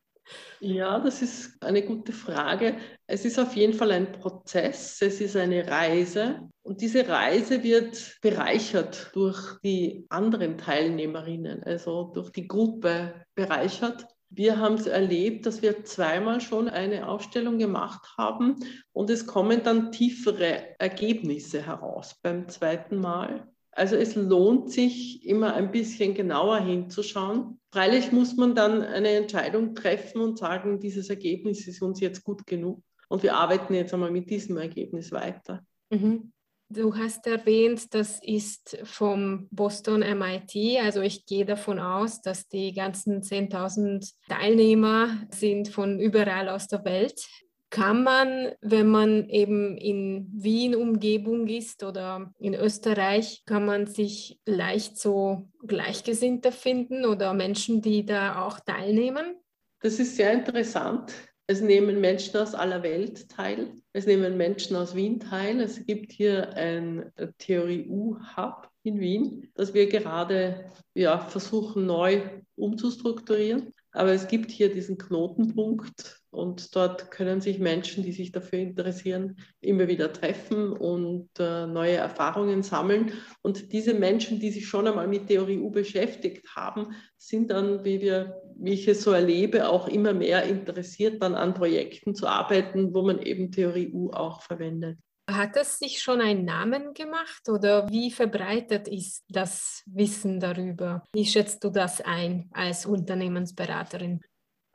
Ja, 0.59 0.99
das 0.99 1.21
ist 1.21 1.63
eine 1.63 1.83
gute 1.83 2.11
Frage. 2.11 2.77
Es 3.07 3.23
ist 3.23 3.39
auf 3.39 3.55
jeden 3.55 3.73
Fall 3.73 3.91
ein 3.91 4.11
Prozess, 4.11 5.01
es 5.01 5.21
ist 5.21 5.35
eine 5.37 5.65
Reise 5.67 6.49
und 6.63 6.81
diese 6.81 7.07
Reise 7.07 7.63
wird 7.63 8.17
bereichert 8.21 9.09
durch 9.13 9.57
die 9.63 10.05
anderen 10.09 10.57
Teilnehmerinnen, 10.57 11.63
also 11.63 12.11
durch 12.13 12.31
die 12.31 12.47
Gruppe 12.47 13.25
bereichert. 13.35 14.05
Wir 14.29 14.59
haben 14.59 14.75
es 14.75 14.85
erlebt, 14.85 15.45
dass 15.45 15.61
wir 15.61 15.83
zweimal 15.85 16.41
schon 16.41 16.69
eine 16.69 17.07
Aufstellung 17.07 17.57
gemacht 17.57 18.07
haben 18.17 18.57
und 18.91 19.09
es 19.09 19.25
kommen 19.25 19.63
dann 19.63 19.91
tiefere 19.91 20.75
Ergebnisse 20.77 21.65
heraus 21.65 22.15
beim 22.21 22.47
zweiten 22.47 22.97
Mal. 22.97 23.47
Also 23.71 23.95
es 23.95 24.15
lohnt 24.15 24.71
sich 24.71 25.25
immer 25.25 25.53
ein 25.53 25.71
bisschen 25.71 26.13
genauer 26.13 26.59
hinzuschauen. 26.59 27.58
Freilich 27.71 28.11
muss 28.11 28.35
man 28.35 28.55
dann 28.55 28.81
eine 28.81 29.09
Entscheidung 29.09 29.75
treffen 29.75 30.21
und 30.21 30.39
sagen, 30.39 30.79
dieses 30.79 31.09
Ergebnis 31.09 31.67
ist 31.67 31.81
uns 31.81 31.99
jetzt 31.99 32.23
gut 32.23 32.45
genug. 32.47 32.81
Und 33.09 33.23
wir 33.23 33.35
arbeiten 33.35 33.73
jetzt 33.73 33.93
einmal 33.93 34.11
mit 34.11 34.29
diesem 34.29 34.57
Ergebnis 34.57 35.11
weiter. 35.11 35.63
Mhm. 35.89 36.31
Du 36.71 36.95
hast 36.95 37.25
erwähnt, 37.25 37.95
das 37.95 38.19
ist 38.21 38.77
vom 38.83 39.47
Boston 39.49 40.01
MIT. 40.01 40.79
Also 40.83 41.01
ich 41.01 41.25
gehe 41.25 41.43
davon 41.43 41.79
aus, 41.79 42.21
dass 42.21 42.47
die 42.47 42.73
ganzen 42.73 43.23
10.000 43.23 44.13
Teilnehmer 44.27 45.09
sind 45.31 45.69
von 45.69 45.99
überall 45.99 46.47
aus 46.47 46.67
der 46.67 46.85
Welt. 46.85 47.25
Kann 47.69 48.03
man, 48.03 48.51
wenn 48.61 48.87
man 48.87 49.29
eben 49.29 49.77
in 49.77 50.27
Wien 50.33 50.73
Umgebung 50.75 51.47
ist 51.47 51.83
oder 51.83 52.33
in 52.39 52.55
Österreich, 52.55 53.43
kann 53.45 53.65
man 53.65 53.85
sich 53.85 54.39
leicht 54.45 54.97
so 54.97 55.49
Gleichgesinnte 55.67 56.51
finden 56.51 57.05
oder 57.05 57.33
Menschen, 57.33 57.81
die 57.81 58.05
da 58.05 58.41
auch 58.43 58.59
teilnehmen? 58.59 59.35
Das 59.81 59.99
ist 59.99 60.15
sehr 60.15 60.33
interessant. 60.33 61.13
Es 61.45 61.61
nehmen 61.61 62.01
Menschen 62.01 62.37
aus 62.37 62.53
aller 62.53 62.83
Welt 62.83 63.29
teil. 63.29 63.73
Es 63.93 64.05
nehmen 64.05 64.37
Menschen 64.37 64.75
aus 64.75 64.95
Wien 64.95 65.19
teil. 65.19 65.59
Es 65.61 65.85
gibt 65.85 66.11
hier 66.11 66.53
ein 66.53 67.11
Theorie-U-Hub 67.37 68.69
in 68.83 68.99
Wien, 68.99 69.51
das 69.55 69.73
wir 69.73 69.87
gerade 69.89 70.71
ja, 70.93 71.19
versuchen 71.19 71.85
neu 71.85 72.21
umzustrukturieren. 72.55 73.73
Aber 73.91 74.11
es 74.11 74.27
gibt 74.27 74.51
hier 74.51 74.71
diesen 74.71 74.97
Knotenpunkt 74.97 76.18
und 76.31 76.75
dort 76.75 77.09
können 77.09 77.41
sich 77.41 77.59
Menschen, 77.59 78.03
die 78.03 78.11
sich 78.11 78.31
dafür 78.31 78.59
interessieren, 78.59 79.37
immer 79.61 79.87
wieder 79.87 80.13
treffen 80.13 80.73
und 80.73 81.29
äh, 81.39 81.65
neue 81.65 81.95
Erfahrungen 81.95 82.61
sammeln. 82.61 83.13
Und 83.41 83.73
diese 83.73 83.95
Menschen, 83.95 84.39
die 84.39 84.51
sich 84.51 84.67
schon 84.67 84.87
einmal 84.87 85.07
mit 85.07 85.27
Theorie 85.27 85.59
U 85.59 85.71
beschäftigt 85.71 86.55
haben, 86.55 86.93
sind 87.17 87.49
dann, 87.49 87.83
wie, 87.83 88.01
wir, 88.01 88.41
wie 88.55 88.73
ich 88.73 88.87
es 88.87 89.01
so 89.01 89.11
erlebe, 89.11 89.69
auch 89.69 89.87
immer 89.87 90.13
mehr 90.13 90.43
interessiert, 90.43 91.21
dann 91.23 91.33
an 91.33 91.55
Projekten 91.55 92.13
zu 92.13 92.27
arbeiten, 92.27 92.93
wo 92.93 93.01
man 93.01 93.19
eben 93.19 93.51
Theorie 93.51 93.91
U 93.91 94.11
auch 94.11 94.43
verwendet. 94.43 94.99
Hat 95.29 95.57
es 95.57 95.77
sich 95.77 96.01
schon 96.01 96.21
einen 96.21 96.43
Namen 96.43 96.93
gemacht 96.95 97.49
oder 97.49 97.87
wie 97.89 98.09
verbreitet 98.09 98.87
ist 98.87 99.25
das 99.29 99.83
Wissen 99.85 100.39
darüber? 100.39 101.03
Wie 101.13 101.25
schätzt 101.25 101.63
du 101.63 101.69
das 101.69 102.01
ein 102.01 102.49
als 102.51 102.87
Unternehmensberaterin? 102.87 104.21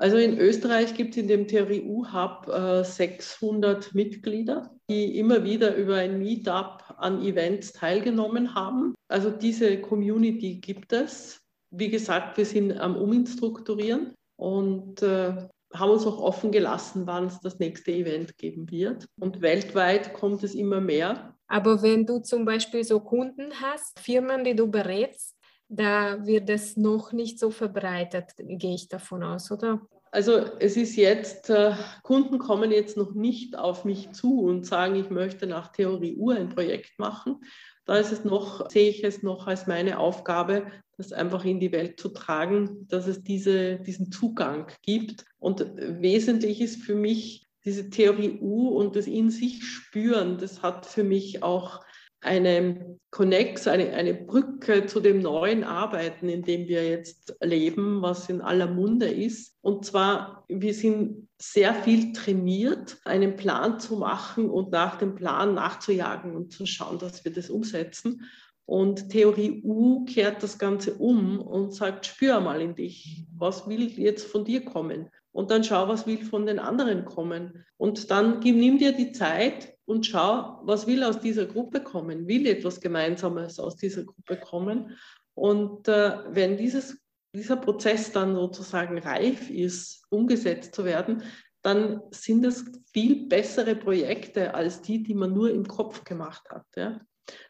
Also 0.04 0.18
in 0.18 0.37
Österreich 0.37 0.92
gibt 0.92 1.12
es 1.12 1.23
in 1.23 1.28
dem 1.28 1.49
Theorie 1.49 1.80
U-Hub 1.80 2.46
äh, 2.49 2.84
600 2.84 3.94
Mitglieder, 3.94 4.70
die 4.90 5.18
immer 5.18 5.44
wieder 5.44 5.75
über 5.76 5.96
ein 5.96 6.18
Meetup 6.18 6.84
an 6.99 7.23
Events 7.23 7.73
teilgenommen 7.73 8.54
haben. 8.54 8.94
Also 9.08 9.30
diese 9.30 9.80
Community 9.80 10.56
gibt 10.56 10.92
es. 10.92 11.40
Wie 11.70 11.88
gesagt, 11.88 12.37
wir 12.37 12.44
sind 12.44 12.78
am 12.78 12.96
Uminstrukturieren 12.96 14.12
und 14.37 15.00
äh, 15.00 15.49
haben 15.73 15.90
uns 15.90 16.06
auch 16.06 16.20
offen 16.20 16.52
gelassen, 16.52 17.06
wann 17.06 17.28
es 17.28 17.40
das 17.40 17.58
nächste 17.58 17.92
Event 17.92 18.37
geben 18.37 18.70
wird. 18.70 19.06
Und 19.18 19.40
weltweit 19.40 20.12
kommt 20.12 20.44
es 20.44 20.54
immer 20.54 20.82
mehr. 20.82 21.34
Aber 21.46 21.80
wenn 21.80 22.04
du 22.04 22.18
zum 22.18 22.44
Beispiel 22.44 22.84
so 22.84 23.00
Kunden 23.00 23.54
hast, 23.58 23.99
Firmen, 24.00 24.44
die 24.44 24.54
du 24.54 24.70
berätst, 24.70 25.34
da 25.68 26.26
wird 26.26 26.50
es 26.50 26.76
noch 26.76 27.12
nicht 27.12 27.38
so 27.38 27.50
verbreitet, 27.50 28.32
gehe 28.37 28.75
ich 28.75 28.88
davon 28.88 29.23
aus, 29.23 29.50
oder? 29.50 29.80
Also 30.14 30.44
es 30.61 30.76
ist 30.76 30.94
jetzt, 30.94 31.50
äh, 31.50 31.75
Kunden 32.04 32.38
kommen 32.38 32.71
jetzt 32.71 32.97
noch 32.97 33.14
nicht 33.14 33.59
auf 33.59 33.85
mich 33.85 34.12
zu 34.12 34.42
und 34.42 34.64
sagen, 34.64 34.94
ich 34.94 35.11
möchte 35.11 35.49
nach 35.49 35.73
Theorie 35.73 36.14
U 36.14 36.30
ein 36.30 36.50
Projekt 36.50 37.00
machen. 37.00 37.40
Da 37.85 37.97
ist 37.97 38.12
es 38.12 38.23
noch, 38.23 38.71
sehe 38.71 38.90
ich 38.90 39.02
es 39.02 39.25
noch 39.25 39.49
als 39.49 39.66
meine 39.66 39.99
Aufgabe, 39.99 40.71
das 40.97 41.12
einfach 41.12 41.44
in 41.44 41.59
die 41.59 41.73
Welt 41.73 41.99
zu 41.99 42.11
tragen, 42.11 42.87
dass 42.87 43.09
es 43.09 43.25
diese, 43.25 43.80
diesen 43.80 44.12
Zugang 44.12 44.68
gibt. 44.83 45.25
Und 45.40 45.66
wesentlich 45.76 46.61
ist 46.61 46.85
für 46.85 46.94
mich 46.94 47.49
diese 47.64 47.90
Theorie 47.90 48.38
U 48.40 48.68
und 48.68 48.94
das 48.94 49.09
in 49.09 49.30
sich 49.30 49.64
spüren. 49.64 50.38
Das 50.38 50.62
hat 50.62 50.87
für 50.87 51.02
mich 51.02 51.42
auch 51.42 51.85
eine 52.25 52.99
Connex, 53.11 53.69
eine, 53.69 53.93
eine 53.93 54.14
Brücke 54.14 54.87
zu 54.87 54.99
dem 54.99 55.21
neuen 55.21 55.62
Arbeiten, 55.62 56.28
in 56.28 56.43
dem 56.43 56.66
wir 56.66 56.88
jetzt 56.88 57.37
leben, 57.40 58.02
was 58.02 58.28
in 58.28 58.40
aller 58.40 58.66
Munde 58.66 59.07
ist. 59.07 59.54
Und 59.61 59.85
zwar, 59.85 60.45
wir 60.49 60.75
sind 60.75 61.28
sehr 61.40 61.75
viel 61.75 62.12
trainiert, 62.12 62.99
einen 63.04 63.37
Plan 63.37 63.78
zu 63.78 63.97
machen 63.97 64.50
und 64.50 64.73
nach 64.73 64.97
dem 64.99 65.14
Plan 65.14 65.54
nachzujagen 65.54 66.35
und 66.35 66.52
zu 66.52 66.66
schauen, 66.66 66.99
dass 66.99 67.25
wir 67.25 67.33
das 67.33 67.50
umsetzen. 67.50 68.23
Und 68.66 69.11
Theorie 69.11 69.62
U 69.62 70.04
kehrt 70.07 70.43
das 70.43 70.59
Ganze 70.59 70.95
um 70.95 71.38
und 71.38 71.75
sagt, 71.75 72.07
spür 72.07 72.40
mal 72.40 72.62
in 72.62 72.75
dich, 72.75 73.26
was 73.37 73.69
will 73.69 73.87
jetzt 73.99 74.26
von 74.26 74.45
dir 74.45 74.64
kommen? 74.64 75.11
Und 75.33 75.50
dann 75.50 75.64
schau, 75.64 75.87
was 75.87 76.07
will 76.07 76.25
von 76.25 76.47
den 76.47 76.59
anderen 76.59 77.04
kommen. 77.04 77.64
Und 77.76 78.11
dann 78.11 78.40
nimm 78.40 78.78
dir 78.78 78.93
die 78.93 79.12
Zeit 79.12 79.74
und 79.87 80.07
schau, 80.07 80.61
was 80.64 80.87
will 80.87 81.03
aus 81.05 81.21
dieser 81.21 81.47
Gruppe 81.47 81.83
kommen? 81.83 82.26
Will 82.26 82.47
etwas 82.47 82.81
Gemeinsames 82.81 83.59
aus 83.59 83.76
dieser 83.76 84.05
Gruppe 84.05 84.37
kommen? 84.38 84.97
Und 85.35 85.88
äh, 85.88 86.19
wenn 86.31 86.57
dieses, 86.57 86.99
dieser 87.35 87.57
Prozess 87.57 88.12
dann 88.12 88.35
sozusagen 88.35 88.99
reif 88.99 89.50
ist, 89.50 90.05
umgesetzt 90.11 90.75
zu 90.75 90.85
werden, 90.85 91.23
dann 91.62 92.03
sind 92.11 92.45
es 92.45 92.64
viel 92.93 93.26
bessere 93.26 93.75
Projekte 93.75 94.55
als 94.55 94.83
die, 94.83 95.03
die 95.03 95.14
man 95.14 95.33
nur 95.33 95.50
im 95.50 95.67
Kopf 95.67 96.05
gemacht 96.05 96.49
hat. 96.50 96.67
Ja? 96.76 97.00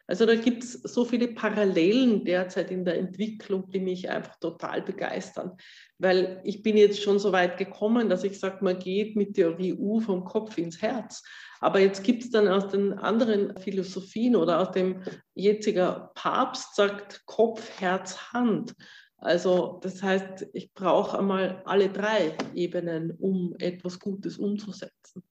Also 0.07 0.25
da 0.25 0.35
gibt 0.35 0.63
es 0.63 0.73
so 0.73 1.03
viele 1.03 1.29
Parallelen 1.29 2.23
derzeit 2.25 2.69
in 2.69 2.85
der 2.85 2.97
Entwicklung, 2.97 3.69
die 3.71 3.79
mich 3.79 4.09
einfach 4.09 4.35
total 4.39 4.81
begeistern. 4.81 5.57
Weil 5.97 6.41
ich 6.43 6.61
bin 6.61 6.77
jetzt 6.77 7.01
schon 7.01 7.17
so 7.17 7.31
weit 7.31 7.57
gekommen, 7.57 8.09
dass 8.09 8.23
ich 8.23 8.39
sage, 8.39 8.63
man 8.63 8.77
geht 8.77 9.15
mit 9.15 9.33
Theorie 9.33 9.73
U 9.73 9.99
vom 9.99 10.23
Kopf 10.23 10.57
ins 10.57 10.81
Herz. 10.81 11.23
Aber 11.59 11.79
jetzt 11.79 12.03
gibt 12.03 12.23
es 12.23 12.29
dann 12.29 12.47
aus 12.47 12.67
den 12.67 12.93
anderen 12.93 13.57
Philosophien 13.57 14.35
oder 14.35 14.59
aus 14.59 14.71
dem 14.71 15.01
jetziger 15.33 16.11
Papst 16.13 16.75
sagt 16.75 17.25
Kopf, 17.25 17.79
Herz, 17.79 18.31
Hand. 18.33 18.75
Also 19.17 19.79
das 19.81 20.03
heißt, 20.03 20.47
ich 20.53 20.73
brauche 20.73 21.17
einmal 21.17 21.63
alle 21.65 21.89
drei 21.89 22.37
Ebenen, 22.53 23.11
um 23.11 23.55
etwas 23.57 23.99
Gutes 23.99 24.37
umzusetzen. 24.37 25.23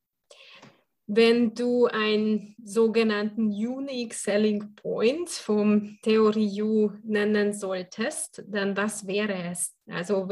Wenn 1.07 1.55
du 1.55 1.87
einen 1.87 2.57
sogenannten 2.65 3.49
Unique 3.49 4.15
Selling 4.15 4.75
Point 4.75 5.29
vom 5.29 5.99
Theorie 6.03 6.63
U 6.63 6.93
nennen 7.03 7.53
solltest, 7.53 8.43
dann 8.49 8.75
was 8.75 9.07
wäre 9.07 9.35
es? 9.51 9.75
Also 9.87 10.31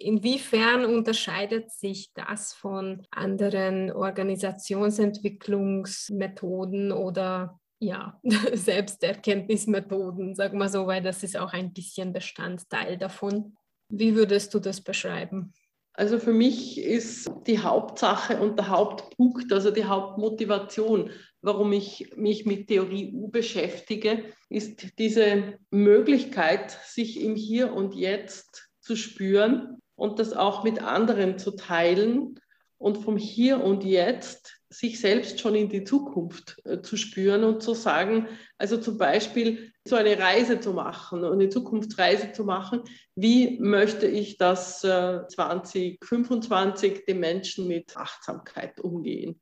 inwiefern 0.00 0.84
unterscheidet 0.84 1.70
sich 1.70 2.10
das 2.12 2.52
von 2.52 3.06
anderen 3.12 3.92
Organisationsentwicklungsmethoden 3.92 6.90
oder 6.90 7.60
ja, 7.78 8.18
Selbsterkenntnismethoden, 8.52 10.34
sag 10.34 10.54
mal 10.54 10.68
so, 10.68 10.88
weil 10.88 11.02
das 11.02 11.22
ist 11.22 11.36
auch 11.36 11.52
ein 11.52 11.72
bisschen 11.72 12.12
Bestandteil 12.12 12.98
davon. 12.98 13.54
Wie 13.88 14.16
würdest 14.16 14.52
du 14.54 14.58
das 14.58 14.80
beschreiben? 14.80 15.52
Also 16.00 16.18
für 16.18 16.32
mich 16.32 16.80
ist 16.80 17.30
die 17.46 17.58
Hauptsache 17.58 18.40
und 18.40 18.58
der 18.58 18.68
Hauptpunkt, 18.70 19.52
also 19.52 19.70
die 19.70 19.84
Hauptmotivation, 19.84 21.10
warum 21.42 21.74
ich 21.74 22.16
mich 22.16 22.46
mit 22.46 22.68
Theorie 22.68 23.12
U 23.12 23.28
beschäftige, 23.28 24.24
ist 24.48 24.98
diese 24.98 25.58
Möglichkeit, 25.70 26.70
sich 26.86 27.20
im 27.20 27.36
Hier 27.36 27.74
und 27.74 27.94
Jetzt 27.94 28.70
zu 28.80 28.96
spüren 28.96 29.76
und 29.94 30.18
das 30.18 30.32
auch 30.32 30.64
mit 30.64 30.82
anderen 30.82 31.38
zu 31.38 31.50
teilen 31.50 32.40
und 32.78 33.04
vom 33.04 33.18
Hier 33.18 33.62
und 33.62 33.84
Jetzt 33.84 34.59
sich 34.72 35.00
selbst 35.00 35.40
schon 35.40 35.56
in 35.56 35.68
die 35.68 35.82
Zukunft 35.82 36.60
äh, 36.64 36.80
zu 36.80 36.96
spüren 36.96 37.42
und 37.42 37.62
zu 37.62 37.74
sagen, 37.74 38.28
also 38.56 38.76
zum 38.76 38.98
Beispiel 38.98 39.72
so 39.84 39.96
eine 39.96 40.16
Reise 40.16 40.60
zu 40.60 40.72
machen 40.72 41.24
eine 41.24 41.48
Zukunftsreise 41.48 42.32
zu 42.32 42.44
machen, 42.44 42.82
wie 43.16 43.58
möchte 43.58 44.06
ich, 44.06 44.38
dass 44.38 44.84
äh, 44.84 45.26
2025 45.26 47.04
die 47.06 47.14
Menschen 47.14 47.66
mit 47.66 47.96
Achtsamkeit 47.96 48.80
umgehen? 48.80 49.40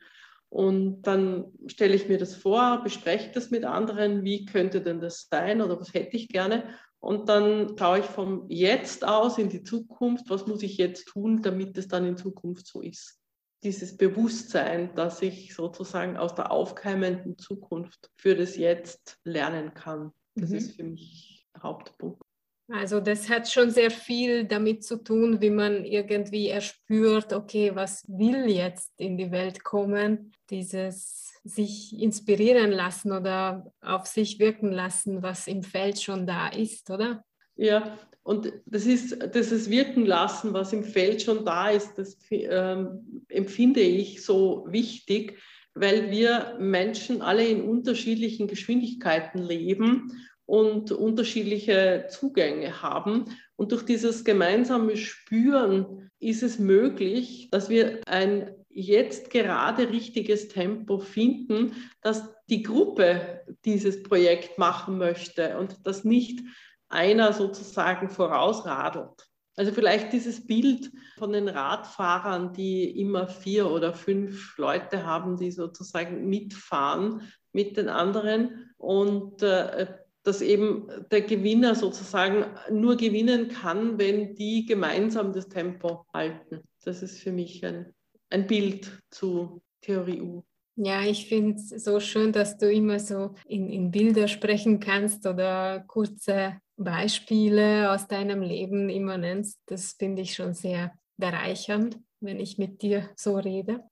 Und 0.49 1.03
dann 1.03 1.53
stelle 1.67 1.95
ich 1.95 2.09
mir 2.09 2.17
das 2.17 2.35
vor, 2.35 2.81
bespreche 2.83 3.31
das 3.35 3.51
mit 3.51 3.67
anderen, 3.67 4.25
wie 4.25 4.47
könnte 4.47 4.81
denn 4.81 4.99
das 4.99 5.29
sein 5.31 5.61
oder 5.61 5.79
was 5.79 5.93
hätte 5.93 6.17
ich 6.17 6.29
gerne. 6.29 6.75
Und 7.01 7.29
dann 7.29 7.77
schaue 7.79 7.99
ich 7.99 8.07
vom 8.07 8.47
Jetzt 8.49 9.07
aus 9.07 9.37
in 9.37 9.51
die 9.51 9.63
Zukunft, 9.63 10.31
was 10.31 10.47
muss 10.47 10.63
ich 10.63 10.79
jetzt 10.79 11.09
tun, 11.09 11.43
damit 11.43 11.77
es 11.77 11.87
dann 11.87 12.07
in 12.07 12.17
Zukunft 12.17 12.67
so 12.67 12.81
ist 12.81 13.18
dieses 13.63 13.97
Bewusstsein, 13.97 14.95
dass 14.95 15.23
ich 15.23 15.55
sozusagen 15.55 16.17
aus 16.17 16.35
der 16.35 16.53
aufkeimenden 16.53 17.39
Zukunft 17.39 18.11
für 18.17 18.37
das 18.37 18.57
Jetzt 18.57 19.19
lernen 19.25 19.75
kann. 19.75 20.13
Das 20.35 20.51
mhm. 20.51 20.57
ist 20.57 20.77
für 20.77 20.85
mich 20.85 21.47
Hauptpunkt. 21.61 22.23
Also 22.71 23.01
das 23.01 23.31
hat 23.31 23.49
schon 23.51 23.71
sehr 23.71 23.91
viel 23.91 24.45
damit 24.45 24.85
zu 24.85 25.03
tun, 25.03 25.41
wie 25.41 25.51
man 25.51 25.87
irgendwie 25.87 26.49
erspürt, 26.49 27.33
okay, 27.33 27.75
was 27.75 28.05
will 28.09 28.47
jetzt 28.47 28.93
in 28.99 29.17
die 29.17 29.31
Welt 29.31 29.65
kommen? 29.65 30.33
Dieses 30.51 31.33
sich 31.45 31.99
inspirieren 31.99 32.71
lassen 32.71 33.13
oder 33.13 33.73
auf 33.81 34.07
sich 34.07 34.39
wirken 34.39 34.71
lassen, 34.71 35.23
was 35.23 35.47
im 35.47 35.63
Feld 35.63 36.01
schon 36.01 36.27
da 36.27 36.49
ist, 36.49 36.91
oder? 36.91 37.25
Ja, 37.57 37.99
und 38.29 38.53
das 38.67 38.85
ist 38.85 39.19
das 39.35 39.53
ist 39.53 39.71
Wirken 39.71 40.05
lassen, 40.05 40.53
was 40.53 40.75
im 40.75 40.85
Feld 40.85 41.23
schon 41.23 41.47
da 41.47 41.71
ist, 41.71 41.97
das 41.97 42.19
ähm, 42.31 43.25
empfinde 43.29 43.81
ich 43.81 44.23
so 44.23 44.67
wichtig, 44.69 45.39
weil 45.73 46.11
wir 46.11 46.55
Menschen 46.61 47.23
alle 47.23 47.49
in 47.49 47.63
unterschiedlichen 47.63 48.47
Geschwindigkeiten 48.47 49.39
leben 49.39 50.13
und 50.45 50.93
unterschiedliche 50.93 52.09
Zugänge 52.11 52.83
haben. 52.83 53.25
Und 53.57 53.73
durch 53.73 53.85
dieses 53.85 54.25
gemeinsame 54.25 54.99
Spüren 54.99 56.11
ist 56.21 56.43
es 56.43 56.59
möglich, 56.59 57.49
dass 57.51 57.71
wir 57.71 58.03
ein 58.07 58.55
jetzt 58.69 59.31
gerade 59.31 59.89
richtiges 59.89 60.49
Tempo 60.49 60.99
finden, 60.99 61.73
dass 62.03 62.29
die 62.51 62.63
Gruppe 62.63 63.41
dieses 63.65 64.03
Projekt 64.03 64.59
machen 64.59 64.99
möchte 64.99 65.59
und 65.59 65.87
dass 65.87 66.05
nicht 66.05 66.41
einer 66.89 67.33
sozusagen 67.33 68.09
vorausradelt. 68.09 69.29
Also 69.57 69.73
vielleicht 69.73 70.13
dieses 70.13 70.47
Bild 70.47 70.93
von 71.19 71.33
den 71.33 71.49
Radfahrern, 71.49 72.53
die 72.53 73.01
immer 73.01 73.27
vier 73.27 73.69
oder 73.69 73.93
fünf 73.93 74.57
Leute 74.57 75.05
haben, 75.05 75.37
die 75.37 75.51
sozusagen 75.51 76.29
mitfahren 76.29 77.23
mit 77.53 77.77
den 77.77 77.89
anderen 77.89 78.71
und 78.77 79.43
äh, 79.43 79.89
dass 80.23 80.43
eben 80.43 80.89
der 81.11 81.23
Gewinner 81.23 81.75
sozusagen 81.75 82.45
nur 82.71 82.97
gewinnen 82.97 83.49
kann, 83.49 83.99
wenn 83.99 84.35
die 84.35 84.65
gemeinsam 84.65 85.33
das 85.33 85.49
Tempo 85.49 86.07
halten. 86.13 86.63
Das 86.85 87.03
ist 87.03 87.19
für 87.21 87.33
mich 87.33 87.65
ein, 87.65 87.95
ein 88.31 88.47
Bild 88.47 89.03
zu 89.11 89.61
Theorie 89.81 90.21
U. 90.21 90.45
Ja, 90.77 91.03
ich 91.03 91.27
finde 91.27 91.57
es 91.57 91.71
so 91.83 91.99
schön, 91.99 92.31
dass 92.33 92.59
du 92.59 92.71
immer 92.71 93.01
so 93.01 93.35
in, 93.47 93.69
in 93.69 93.91
Bilder 93.91 94.29
sprechen 94.29 94.79
kannst 94.79 95.27
oder 95.27 95.81
kurze 95.81 96.61
Beispiele 96.79 97.93
aus 97.93 98.07
deinem 98.09 98.41
Leben 98.43 98.89
immer 98.89 99.19
nennst. 99.19 99.61
Das 99.67 99.93
finde 99.93 100.23
ich 100.23 100.35
schon 100.35 100.55
sehr 100.55 100.93
bereichernd, 101.17 101.99
wenn 102.21 102.41
ich 102.41 102.59
mit 102.59 102.83
dir 102.83 103.11
so 103.17 103.37
rede. 103.37 103.85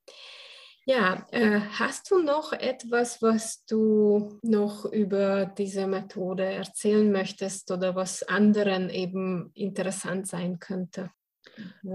Ja, 0.89 1.27
äh, 1.33 1.61
hast 1.61 2.13
du 2.13 2.21
noch 2.21 2.53
etwas, 2.53 3.21
was 3.21 3.65
du 3.65 4.39
noch 4.43 4.85
über 4.85 5.47
diese 5.47 5.89
Methode 5.89 6.45
erzählen 6.45 7.11
möchtest 7.11 7.73
oder 7.73 7.97
was 7.97 8.23
anderen 8.23 8.89
eben 8.89 9.51
interessant 9.55 10.29
sein 10.29 10.61
könnte? 10.61 11.11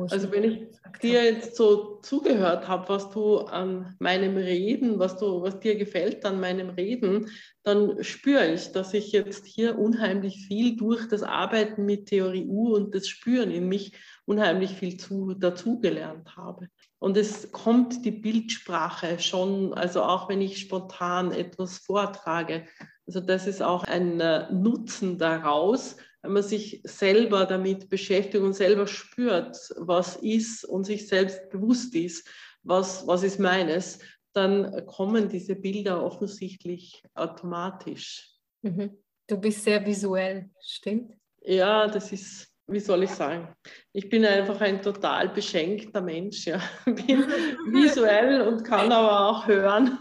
Also 0.09 0.31
wenn 0.31 0.43
ich 0.43 0.67
dir 1.01 1.23
jetzt 1.23 1.55
so 1.55 1.99
zugehört 2.01 2.67
habe, 2.67 2.89
was 2.89 3.09
du 3.11 3.39
an 3.39 3.95
meinem 3.99 4.37
Reden, 4.37 4.99
was, 4.99 5.17
du, 5.17 5.41
was 5.41 5.59
dir 5.59 5.75
gefällt 5.75 6.25
an 6.25 6.39
meinem 6.39 6.69
Reden, 6.69 7.29
dann 7.63 8.03
spüre 8.03 8.51
ich, 8.51 8.71
dass 8.71 8.93
ich 8.93 9.11
jetzt 9.11 9.45
hier 9.45 9.77
unheimlich 9.77 10.45
viel 10.47 10.75
durch 10.75 11.07
das 11.07 11.23
Arbeiten 11.23 11.85
mit 11.85 12.07
Theorie 12.07 12.47
U 12.47 12.75
und 12.75 12.95
das 12.95 13.07
Spüren 13.07 13.51
in 13.51 13.67
mich 13.67 13.93
unheimlich 14.25 14.71
viel 14.71 14.97
zu, 14.97 15.33
dazugelernt 15.33 16.35
habe. 16.35 16.67
Und 16.99 17.17
es 17.17 17.51
kommt 17.51 18.05
die 18.05 18.11
Bildsprache 18.11 19.19
schon, 19.19 19.73
also 19.73 20.03
auch 20.03 20.29
wenn 20.29 20.41
ich 20.41 20.59
spontan 20.59 21.31
etwas 21.31 21.79
vortrage. 21.79 22.65
Also 23.07 23.19
das 23.19 23.47
ist 23.47 23.61
auch 23.61 23.83
ein 23.83 24.19
äh, 24.19 24.51
Nutzen 24.51 25.17
daraus, 25.17 25.97
wenn 26.21 26.33
man 26.33 26.43
sich 26.43 26.81
selber 26.83 27.45
damit 27.45 27.89
beschäftigt 27.89 28.43
und 28.43 28.53
selber 28.53 28.87
spürt, 28.87 29.57
was 29.77 30.17
ist 30.17 30.63
und 30.65 30.85
sich 30.85 31.07
selbst 31.07 31.49
bewusst 31.49 31.95
ist, 31.95 32.27
was, 32.63 33.05
was 33.07 33.23
ist 33.23 33.39
meines, 33.39 33.99
dann 34.33 34.85
kommen 34.85 35.29
diese 35.29 35.55
Bilder 35.55 36.03
offensichtlich 36.03 37.03
automatisch. 37.15 38.29
Mhm. 38.61 38.97
Du 39.27 39.37
bist 39.37 39.63
sehr 39.63 39.85
visuell, 39.85 40.49
stimmt? 40.61 41.13
Ja, 41.43 41.87
das 41.87 42.11
ist, 42.11 42.47
wie 42.67 42.79
soll 42.79 43.03
ich 43.03 43.09
sagen, 43.09 43.53
ich 43.91 44.07
bin 44.09 44.23
einfach 44.25 44.61
ein 44.61 44.81
total 44.81 45.29
beschenkter 45.29 46.01
Mensch. 46.01 46.45
Ja. 46.45 46.61
Bin 46.85 46.95
visuell 47.71 48.41
und 48.41 48.63
kann 48.63 48.91
aber 48.91 49.29
auch 49.29 49.47
hören. 49.47 49.97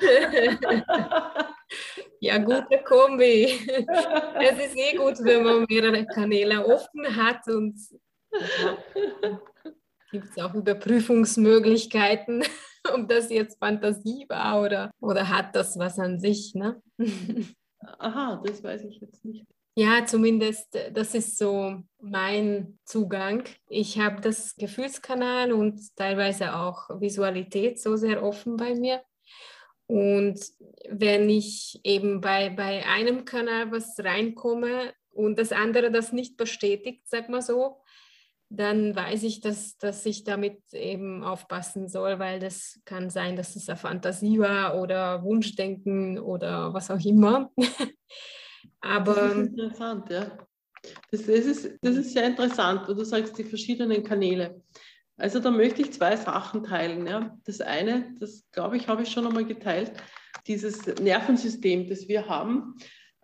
Ja, 2.26 2.38
gute 2.38 2.82
Kombi. 2.84 3.44
es 4.40 4.58
ist 4.58 4.76
eh 4.76 4.96
gut, 4.96 5.22
wenn 5.22 5.44
man 5.44 5.64
mehrere 5.68 6.04
Kanäle 6.06 6.66
offen 6.66 7.14
hat 7.14 7.46
und 7.46 7.78
ja, 8.32 9.40
gibt 10.10 10.24
es 10.24 10.38
auch 10.42 10.52
Überprüfungsmöglichkeiten, 10.52 12.42
ob 12.92 13.08
das 13.08 13.30
jetzt 13.30 13.60
Fantasie 13.60 14.26
war 14.28 14.60
oder, 14.60 14.90
oder 15.00 15.28
hat 15.28 15.54
das 15.54 15.78
was 15.78 16.00
an 16.00 16.18
sich. 16.18 16.52
Ne? 16.56 16.82
Aha, 17.98 18.42
das 18.44 18.60
weiß 18.60 18.82
ich 18.86 19.00
jetzt 19.00 19.24
nicht. 19.24 19.46
Ja, 19.76 20.04
zumindest 20.04 20.76
das 20.94 21.14
ist 21.14 21.38
so 21.38 21.80
mein 22.00 22.80
Zugang. 22.84 23.44
Ich 23.68 24.00
habe 24.00 24.20
das 24.20 24.56
Gefühlskanal 24.56 25.52
und 25.52 25.94
teilweise 25.94 26.56
auch 26.56 26.88
Visualität 27.00 27.80
so 27.80 27.94
sehr 27.94 28.24
offen 28.24 28.56
bei 28.56 28.74
mir. 28.74 29.00
Und 29.86 30.40
wenn 30.88 31.30
ich 31.30 31.80
eben 31.84 32.20
bei, 32.20 32.50
bei 32.50 32.84
einem 32.86 33.24
Kanal 33.24 33.70
was 33.70 33.96
reinkomme 33.98 34.92
und 35.10 35.38
das 35.38 35.52
andere 35.52 35.90
das 35.90 36.12
nicht 36.12 36.36
bestätigt, 36.36 37.02
sag 37.06 37.28
mal 37.28 37.42
so, 37.42 37.80
dann 38.48 38.94
weiß 38.94 39.24
ich, 39.24 39.40
dass, 39.40 39.76
dass 39.78 40.06
ich 40.06 40.24
damit 40.24 40.60
eben 40.72 41.24
aufpassen 41.24 41.88
soll, 41.88 42.18
weil 42.18 42.38
das 42.38 42.80
kann 42.84 43.10
sein, 43.10 43.36
dass 43.36 43.56
es 43.56 43.68
eine 43.68 43.76
Fantasie 43.76 44.38
war 44.38 44.80
oder 44.80 45.22
Wunschdenken 45.24 46.18
oder 46.18 46.72
was 46.72 46.90
auch 46.90 47.04
immer. 47.04 47.52
Aber 48.80 49.14
das 49.14 49.32
ist 49.32 49.48
interessant, 49.48 50.10
ja. 50.10 50.38
Das, 51.10 51.26
das, 51.26 51.28
ist, 51.28 51.78
das 51.82 51.96
ist 51.96 52.12
sehr 52.12 52.26
interessant, 52.26 52.88
wo 52.88 52.94
du 52.94 53.04
sagst, 53.04 53.36
die 53.36 53.44
verschiedenen 53.44 54.04
Kanäle. 54.04 54.62
Also 55.16 55.40
da 55.40 55.50
möchte 55.50 55.82
ich 55.82 55.92
zwei 55.92 56.16
Sachen 56.16 56.64
teilen. 56.64 57.06
Ja. 57.06 57.36
Das 57.44 57.60
eine, 57.60 58.14
das 58.20 58.44
glaube 58.52 58.76
ich, 58.76 58.88
habe 58.88 59.02
ich 59.02 59.10
schon 59.10 59.26
einmal 59.26 59.44
geteilt, 59.44 59.92
dieses 60.46 60.86
Nervensystem, 61.00 61.88
das 61.88 62.08
wir 62.08 62.28
haben. 62.28 62.74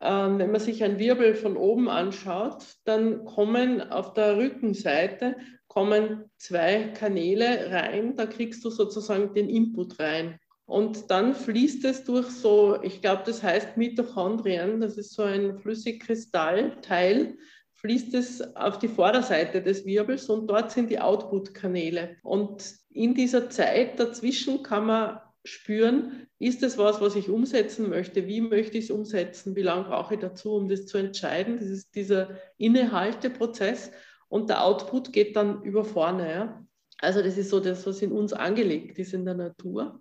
Ähm, 0.01 0.39
wenn 0.39 0.51
man 0.51 0.61
sich 0.61 0.83
ein 0.83 0.99
Wirbel 0.99 1.35
von 1.35 1.57
oben 1.57 1.89
anschaut, 1.89 2.65
dann 2.85 3.25
kommen 3.25 3.93
auf 3.93 4.15
der 4.15 4.37
Rückenseite 4.37 5.37
kommen 5.69 6.31
zwei 6.37 6.93
Kanäle 6.95 7.71
rein, 7.71 8.15
da 8.15 8.27
kriegst 8.27 8.63
du 8.63 8.69
sozusagen 8.69 9.33
den 9.33 9.49
Input 9.49 9.99
rein. 9.99 10.39
Und 10.67 11.11
dann 11.11 11.35
fließt 11.35 11.87
es 11.87 12.05
durch 12.05 12.29
so, 12.29 12.83
ich 12.83 13.01
glaube, 13.01 13.23
das 13.25 13.43
heißt 13.43 13.79
Mitochondrien, 13.79 14.81
das 14.81 14.99
ist 14.99 15.15
so 15.15 15.23
ein 15.23 15.59
Flüssigkristallteil, 15.59 17.39
fließt 17.83 18.15
es 18.15 18.57
auf 18.57 18.79
die 18.79 18.89
Vorderseite 18.89 19.61
des 19.61 19.85
Wirbels 19.85 20.29
und 20.29 20.47
dort 20.47 20.71
sind 20.71 20.91
die 20.91 21.01
Output-Kanäle. 21.01 22.17
Und 22.23 22.75
in 22.91 23.15
dieser 23.15 23.51
Zeit 23.51 23.99
dazwischen 23.99 24.63
kann 24.63 24.87
man 24.87 25.21
spüren, 25.45 26.29
ist 26.39 26.63
es 26.63 26.79
was, 26.79 27.01
was 27.01 27.17
ich 27.17 27.29
umsetzen 27.29 27.91
möchte? 27.91 28.29
Wie 28.29 28.41
möchte 28.41 28.79
ich 28.79 28.85
es 28.85 28.91
umsetzen? 28.91 29.57
Wie 29.57 29.63
lange 29.63 29.85
brauche 29.85 30.15
ich 30.15 30.21
dazu, 30.21 30.55
um 30.55 30.69
das 30.69 30.87
zu 30.87 30.99
entscheiden? 30.99 31.59
Das 31.59 31.69
ist 31.69 31.95
dieser 31.95 32.31
Innehalteprozess 32.57 33.91
und 34.29 34.49
der 34.49 34.65
Output 34.65 35.13
geht 35.13 35.35
dann 35.35 35.63
über 35.63 35.85
vorne. 35.85 36.31
Ja? 36.31 36.67
Also 36.99 37.21
das 37.21 37.37
ist 37.37 37.51
so 37.51 37.59
das, 37.59 37.85
was 37.87 38.01
in 38.01 38.13
uns 38.13 38.33
angelegt 38.33 38.99
ist 38.99 39.13
in 39.13 39.25
der 39.25 39.35
Natur. 39.35 40.01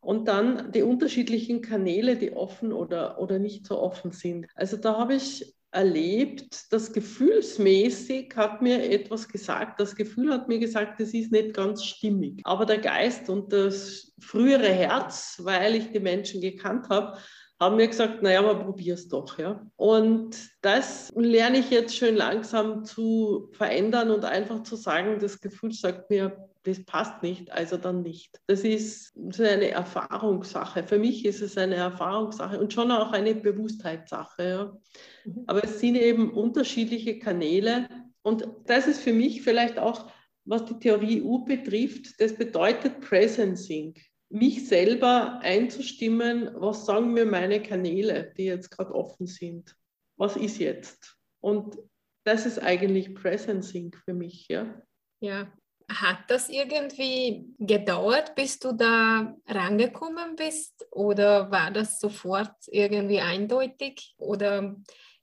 Und 0.00 0.28
dann 0.28 0.72
die 0.72 0.82
unterschiedlichen 0.82 1.62
Kanäle, 1.62 2.16
die 2.16 2.32
offen 2.32 2.72
oder, 2.72 3.20
oder 3.20 3.38
nicht 3.38 3.66
so 3.66 3.78
offen 3.78 4.12
sind. 4.12 4.46
Also 4.54 4.76
da 4.76 4.98
habe 4.98 5.14
ich 5.14 5.54
erlebt, 5.72 6.72
das 6.72 6.92
gefühlsmäßig 6.92 8.34
hat 8.36 8.60
mir 8.60 8.90
etwas 8.90 9.28
gesagt. 9.28 9.80
Das 9.80 9.94
Gefühl 9.94 10.32
hat 10.32 10.48
mir 10.48 10.58
gesagt, 10.58 11.00
es 11.00 11.14
ist 11.14 11.32
nicht 11.32 11.54
ganz 11.54 11.84
stimmig. 11.84 12.40
Aber 12.44 12.66
der 12.66 12.78
Geist 12.78 13.28
und 13.30 13.52
das 13.52 14.12
frühere 14.18 14.68
Herz, 14.68 15.40
weil 15.42 15.76
ich 15.76 15.92
die 15.92 16.00
Menschen 16.00 16.40
gekannt 16.40 16.88
habe, 16.88 17.18
haben 17.60 17.76
mir 17.76 17.88
gesagt, 17.88 18.22
naja, 18.22 18.40
aber 18.40 18.64
probier's 18.64 19.06
doch. 19.08 19.38
Ja? 19.38 19.64
Und 19.76 20.36
das 20.62 21.12
lerne 21.14 21.58
ich 21.58 21.70
jetzt 21.70 21.94
schön 21.94 22.16
langsam 22.16 22.84
zu 22.84 23.50
verändern 23.52 24.10
und 24.10 24.24
einfach 24.24 24.62
zu 24.62 24.76
sagen, 24.76 25.18
das 25.20 25.40
Gefühl 25.40 25.72
sagt 25.72 26.08
mir, 26.08 26.49
das 26.64 26.84
passt 26.84 27.22
nicht, 27.22 27.50
also 27.50 27.76
dann 27.76 28.02
nicht. 28.02 28.38
Das 28.46 28.60
ist, 28.64 29.16
eine 29.16 29.70
Erfahrungssache. 29.70 30.84
Für 30.84 30.98
mich 30.98 31.24
ist 31.24 31.40
es 31.40 31.56
eine 31.56 31.76
Erfahrungssache 31.76 32.60
und 32.60 32.72
schon 32.72 32.90
auch 32.90 33.12
eine 33.12 33.34
Bewusstheitssache. 33.34 34.42
Ja. 34.42 34.76
Mhm. 35.24 35.44
Aber 35.46 35.64
es 35.64 35.80
sind 35.80 35.96
eben 35.96 36.30
unterschiedliche 36.32 37.18
Kanäle 37.18 37.88
und 38.22 38.46
das 38.66 38.86
ist 38.86 39.00
für 39.00 39.12
mich 39.12 39.42
vielleicht 39.42 39.78
auch, 39.78 40.10
was 40.44 40.64
die 40.66 40.78
Theorie 40.78 41.22
U 41.22 41.44
betrifft, 41.44 42.20
das 42.20 42.34
bedeutet 42.34 43.00
Presencing. 43.00 43.94
Mich 44.28 44.68
selber 44.68 45.40
einzustimmen, 45.40 46.50
was 46.54 46.86
sagen 46.86 47.12
mir 47.12 47.26
meine 47.26 47.62
Kanäle, 47.62 48.32
die 48.36 48.44
jetzt 48.44 48.70
gerade 48.70 48.94
offen 48.94 49.26
sind. 49.26 49.74
Was 50.16 50.36
ist 50.36 50.58
jetzt? 50.58 51.16
Und 51.40 51.78
das 52.24 52.46
ist 52.46 52.58
eigentlich 52.58 53.14
Presencing 53.14 53.92
für 54.04 54.12
mich, 54.12 54.46
ja. 54.48 54.82
Ja, 55.20 55.52
hat 55.90 56.18
das 56.28 56.48
irgendwie 56.48 57.54
gedauert, 57.58 58.34
bis 58.34 58.58
du 58.58 58.72
da 58.72 59.36
rangekommen 59.46 60.36
bist? 60.36 60.86
Oder 60.90 61.50
war 61.50 61.70
das 61.70 61.98
sofort 61.98 62.54
irgendwie 62.68 63.20
eindeutig? 63.20 64.14
Oder 64.18 64.76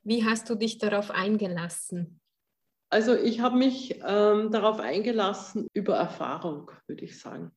wie 0.03 0.25
hast 0.25 0.49
du 0.49 0.55
dich 0.55 0.77
darauf 0.77 1.11
eingelassen? 1.11 2.19
Also 2.89 3.15
ich 3.15 3.41
habe 3.41 3.57
mich 3.57 3.99
ähm, 4.05 4.51
darauf 4.51 4.79
eingelassen 4.79 5.67
über 5.73 5.95
Erfahrung, 5.95 6.71
würde 6.87 7.03
ich 7.03 7.19
sagen. 7.19 7.51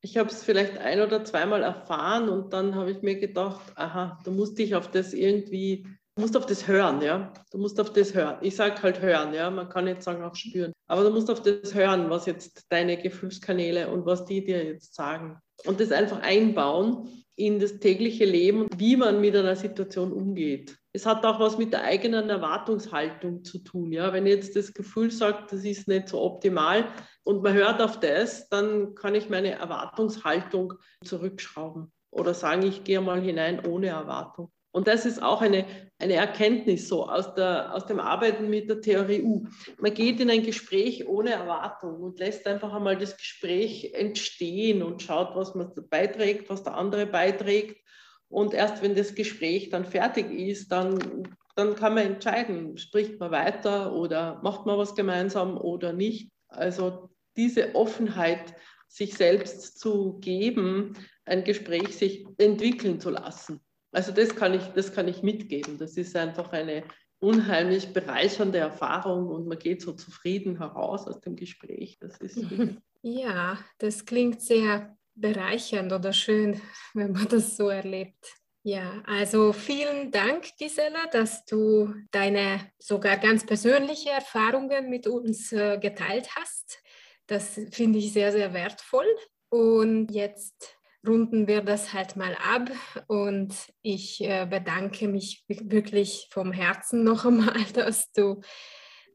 Ich 0.00 0.16
habe 0.16 0.28
es 0.28 0.44
vielleicht 0.44 0.78
ein 0.78 1.00
oder 1.00 1.24
zweimal 1.24 1.62
erfahren 1.62 2.28
und 2.28 2.52
dann 2.52 2.76
habe 2.76 2.92
ich 2.92 3.02
mir 3.02 3.18
gedacht, 3.18 3.72
aha, 3.74 4.20
du 4.24 4.30
musst 4.30 4.58
dich 4.58 4.76
auf 4.76 4.90
das 4.90 5.12
irgendwie 5.12 5.88
Du 6.18 6.22
musst 6.22 6.36
auf 6.36 6.46
das 6.46 6.66
hören, 6.66 7.00
ja. 7.00 7.32
Du 7.52 7.58
musst 7.58 7.78
auf 7.78 7.92
das 7.92 8.12
hören. 8.12 8.38
Ich 8.40 8.56
sage 8.56 8.82
halt 8.82 9.00
hören, 9.00 9.32
ja. 9.34 9.48
Man 9.50 9.68
kann 9.68 9.84
nicht 9.84 10.02
sagen 10.02 10.24
auch 10.24 10.34
spüren. 10.34 10.72
Aber 10.88 11.04
du 11.04 11.10
musst 11.10 11.30
auf 11.30 11.42
das 11.42 11.74
hören, 11.74 12.10
was 12.10 12.26
jetzt 12.26 12.66
deine 12.70 13.00
Gefühlskanäle 13.00 13.88
und 13.88 14.04
was 14.04 14.24
die 14.24 14.44
dir 14.44 14.64
jetzt 14.64 14.96
sagen. 14.96 15.38
Und 15.64 15.78
das 15.78 15.92
einfach 15.92 16.20
einbauen 16.22 17.24
in 17.36 17.60
das 17.60 17.78
tägliche 17.78 18.24
Leben, 18.24 18.66
wie 18.76 18.96
man 18.96 19.20
mit 19.20 19.36
einer 19.36 19.54
Situation 19.54 20.12
umgeht. 20.12 20.76
Es 20.92 21.06
hat 21.06 21.24
auch 21.24 21.38
was 21.38 21.56
mit 21.56 21.72
der 21.72 21.84
eigenen 21.84 22.28
Erwartungshaltung 22.30 23.44
zu 23.44 23.60
tun. 23.60 23.92
Ja? 23.92 24.12
Wenn 24.12 24.26
jetzt 24.26 24.56
das 24.56 24.74
Gefühl 24.74 25.12
sagt, 25.12 25.52
das 25.52 25.62
ist 25.62 25.86
nicht 25.86 26.08
so 26.08 26.20
optimal 26.20 26.88
und 27.22 27.44
man 27.44 27.54
hört 27.54 27.80
auf 27.80 28.00
das, 28.00 28.48
dann 28.48 28.96
kann 28.96 29.14
ich 29.14 29.28
meine 29.28 29.52
Erwartungshaltung 29.52 30.74
zurückschrauben 31.04 31.92
oder 32.10 32.34
sagen, 32.34 32.64
ich 32.64 32.82
gehe 32.82 33.00
mal 33.00 33.20
hinein 33.20 33.64
ohne 33.64 33.86
Erwartung. 33.86 34.50
Und 34.78 34.86
das 34.86 35.04
ist 35.06 35.20
auch 35.20 35.42
eine, 35.42 35.66
eine 35.98 36.12
Erkenntnis 36.12 36.86
so 36.86 37.08
aus, 37.08 37.34
der, 37.34 37.74
aus 37.74 37.86
dem 37.86 37.98
Arbeiten 37.98 38.48
mit 38.48 38.70
der 38.70 38.80
Theorie 38.80 39.22
U. 39.24 39.44
Man 39.80 39.92
geht 39.92 40.20
in 40.20 40.30
ein 40.30 40.44
Gespräch 40.44 41.04
ohne 41.08 41.32
Erwartung 41.32 42.00
und 42.00 42.20
lässt 42.20 42.46
einfach 42.46 42.72
einmal 42.72 42.96
das 42.96 43.16
Gespräch 43.16 43.92
entstehen 43.94 44.84
und 44.84 45.02
schaut, 45.02 45.34
was 45.34 45.56
man 45.56 45.72
beiträgt, 45.90 46.48
was 46.48 46.62
der 46.62 46.76
andere 46.76 47.06
beiträgt. 47.06 47.84
Und 48.28 48.54
erst 48.54 48.80
wenn 48.80 48.94
das 48.94 49.16
Gespräch 49.16 49.70
dann 49.70 49.84
fertig 49.84 50.30
ist, 50.30 50.70
dann, 50.70 51.26
dann 51.56 51.74
kann 51.74 51.94
man 51.94 52.06
entscheiden, 52.06 52.78
spricht 52.78 53.18
man 53.18 53.32
weiter 53.32 53.92
oder 53.92 54.40
macht 54.44 54.64
man 54.64 54.78
was 54.78 54.94
gemeinsam 54.94 55.58
oder 55.58 55.92
nicht. 55.92 56.30
Also 56.46 57.10
diese 57.36 57.74
Offenheit, 57.74 58.54
sich 58.86 59.16
selbst 59.16 59.80
zu 59.80 60.20
geben, 60.20 60.92
ein 61.24 61.42
Gespräch 61.42 61.96
sich 61.96 62.24
entwickeln 62.38 63.00
zu 63.00 63.10
lassen. 63.10 63.60
Also 63.92 64.12
das 64.12 64.34
kann 64.34 64.54
ich, 64.54 64.62
das 64.74 64.92
kann 64.92 65.08
ich 65.08 65.22
mitgeben. 65.22 65.78
Das 65.78 65.96
ist 65.96 66.14
einfach 66.16 66.52
eine 66.52 66.84
unheimlich 67.20 67.92
bereichernde 67.92 68.58
Erfahrung 68.58 69.28
und 69.28 69.48
man 69.48 69.58
geht 69.58 69.82
so 69.82 69.92
zufrieden 69.92 70.58
heraus 70.58 71.06
aus 71.06 71.20
dem 71.20 71.36
Gespräch. 71.36 71.98
Das 72.00 72.18
ist 72.18 72.38
ja, 73.02 73.58
das 73.78 74.04
klingt 74.04 74.40
sehr 74.40 74.96
bereichernd 75.14 75.92
oder 75.92 76.12
schön, 76.12 76.60
wenn 76.94 77.12
man 77.12 77.28
das 77.28 77.56
so 77.56 77.68
erlebt. 77.68 78.38
Ja, 78.64 79.02
also 79.06 79.52
vielen 79.52 80.10
Dank, 80.10 80.56
Gisela, 80.58 81.06
dass 81.10 81.44
du 81.44 81.94
deine 82.10 82.70
sogar 82.78 83.16
ganz 83.16 83.46
persönliche 83.46 84.10
Erfahrungen 84.10 84.90
mit 84.90 85.06
uns 85.06 85.52
äh, 85.52 85.78
geteilt 85.78 86.28
hast. 86.36 86.82
Das 87.26 87.58
finde 87.70 87.98
ich 87.98 88.12
sehr, 88.12 88.32
sehr 88.32 88.52
wertvoll. 88.52 89.06
Und 89.48 90.10
jetzt 90.10 90.77
runden 91.06 91.46
wir 91.46 91.62
das 91.62 91.92
halt 91.92 92.16
mal 92.16 92.36
ab 92.36 92.70
und 93.06 93.54
ich 93.82 94.20
äh, 94.22 94.46
bedanke 94.48 95.08
mich 95.08 95.44
wirklich 95.48 96.28
vom 96.30 96.52
Herzen 96.52 97.04
noch 97.04 97.24
einmal, 97.24 97.64
dass 97.74 98.10
du, 98.12 98.40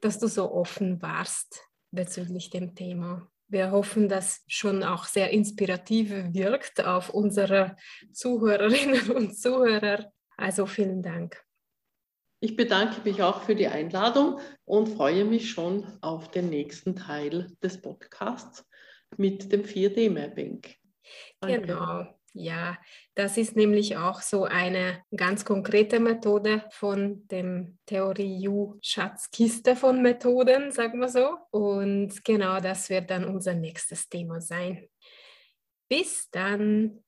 dass 0.02 0.19
du 0.19 0.28
so 0.28 0.52
offen 0.52 1.02
warst 1.02 1.62
bezüglich 1.91 2.50
dem 2.50 2.76
Thema. 2.76 3.30
Wir 3.48 3.72
hoffen, 3.72 4.10
dass 4.10 4.43
schon 4.48 4.84
auch 4.84 5.06
sehr 5.06 5.30
inspirativ 5.30 6.12
wirkt 6.34 6.84
auf 6.84 7.10
unsere 7.10 7.76
Zuhörerinnen 8.12 9.12
und 9.15 9.38
Zuhörer. 9.38 10.12
Also 10.38 10.65
vielen 10.65 11.04
Dank. 11.04 11.43
Ich 12.39 12.56
bedanke 12.58 13.02
mich 13.08 13.22
auch 13.22 13.43
für 13.43 13.56
die 13.56 13.67
Einladung 13.67 14.39
und 14.65 14.89
freue 14.89 15.24
mich 15.24 15.52
schon 15.52 15.86
auf 16.02 16.30
den 16.32 16.50
nächsten 16.50 16.96
Teil 16.96 17.56
des 17.62 17.80
Podcasts 17.82 18.65
mit 19.15 19.52
dem 19.52 19.63
4D-Mapping. 19.63 20.65
Genau. 21.42 22.06
Ja, 22.36 22.80
das 23.13 23.38
ist 23.38 23.56
nämlich 23.56 23.96
auch 23.96 24.22
so 24.22 24.46
eine 24.46 25.04
ganz 25.16 25.46
konkrete 25.46 26.00
Methode 26.00 26.63
von 26.72 27.28
dem 27.28 27.78
Theorie 27.86 28.48
U 28.48 28.80
Schatzkiste 28.82 29.76
von 29.76 30.02
Methoden, 30.02 30.72
sagen 30.72 31.00
wir 31.00 31.10
so. 31.10 31.38
Und 31.52 32.26
genau 32.26 32.60
das 32.60 32.89
wird 32.89 33.12
dann 33.12 33.26
unser 33.26 33.54
nächstes 33.54 34.10
Thema 34.10 34.42
sein. 34.42 34.89
Bis 35.88 36.28
dann. 36.32 37.04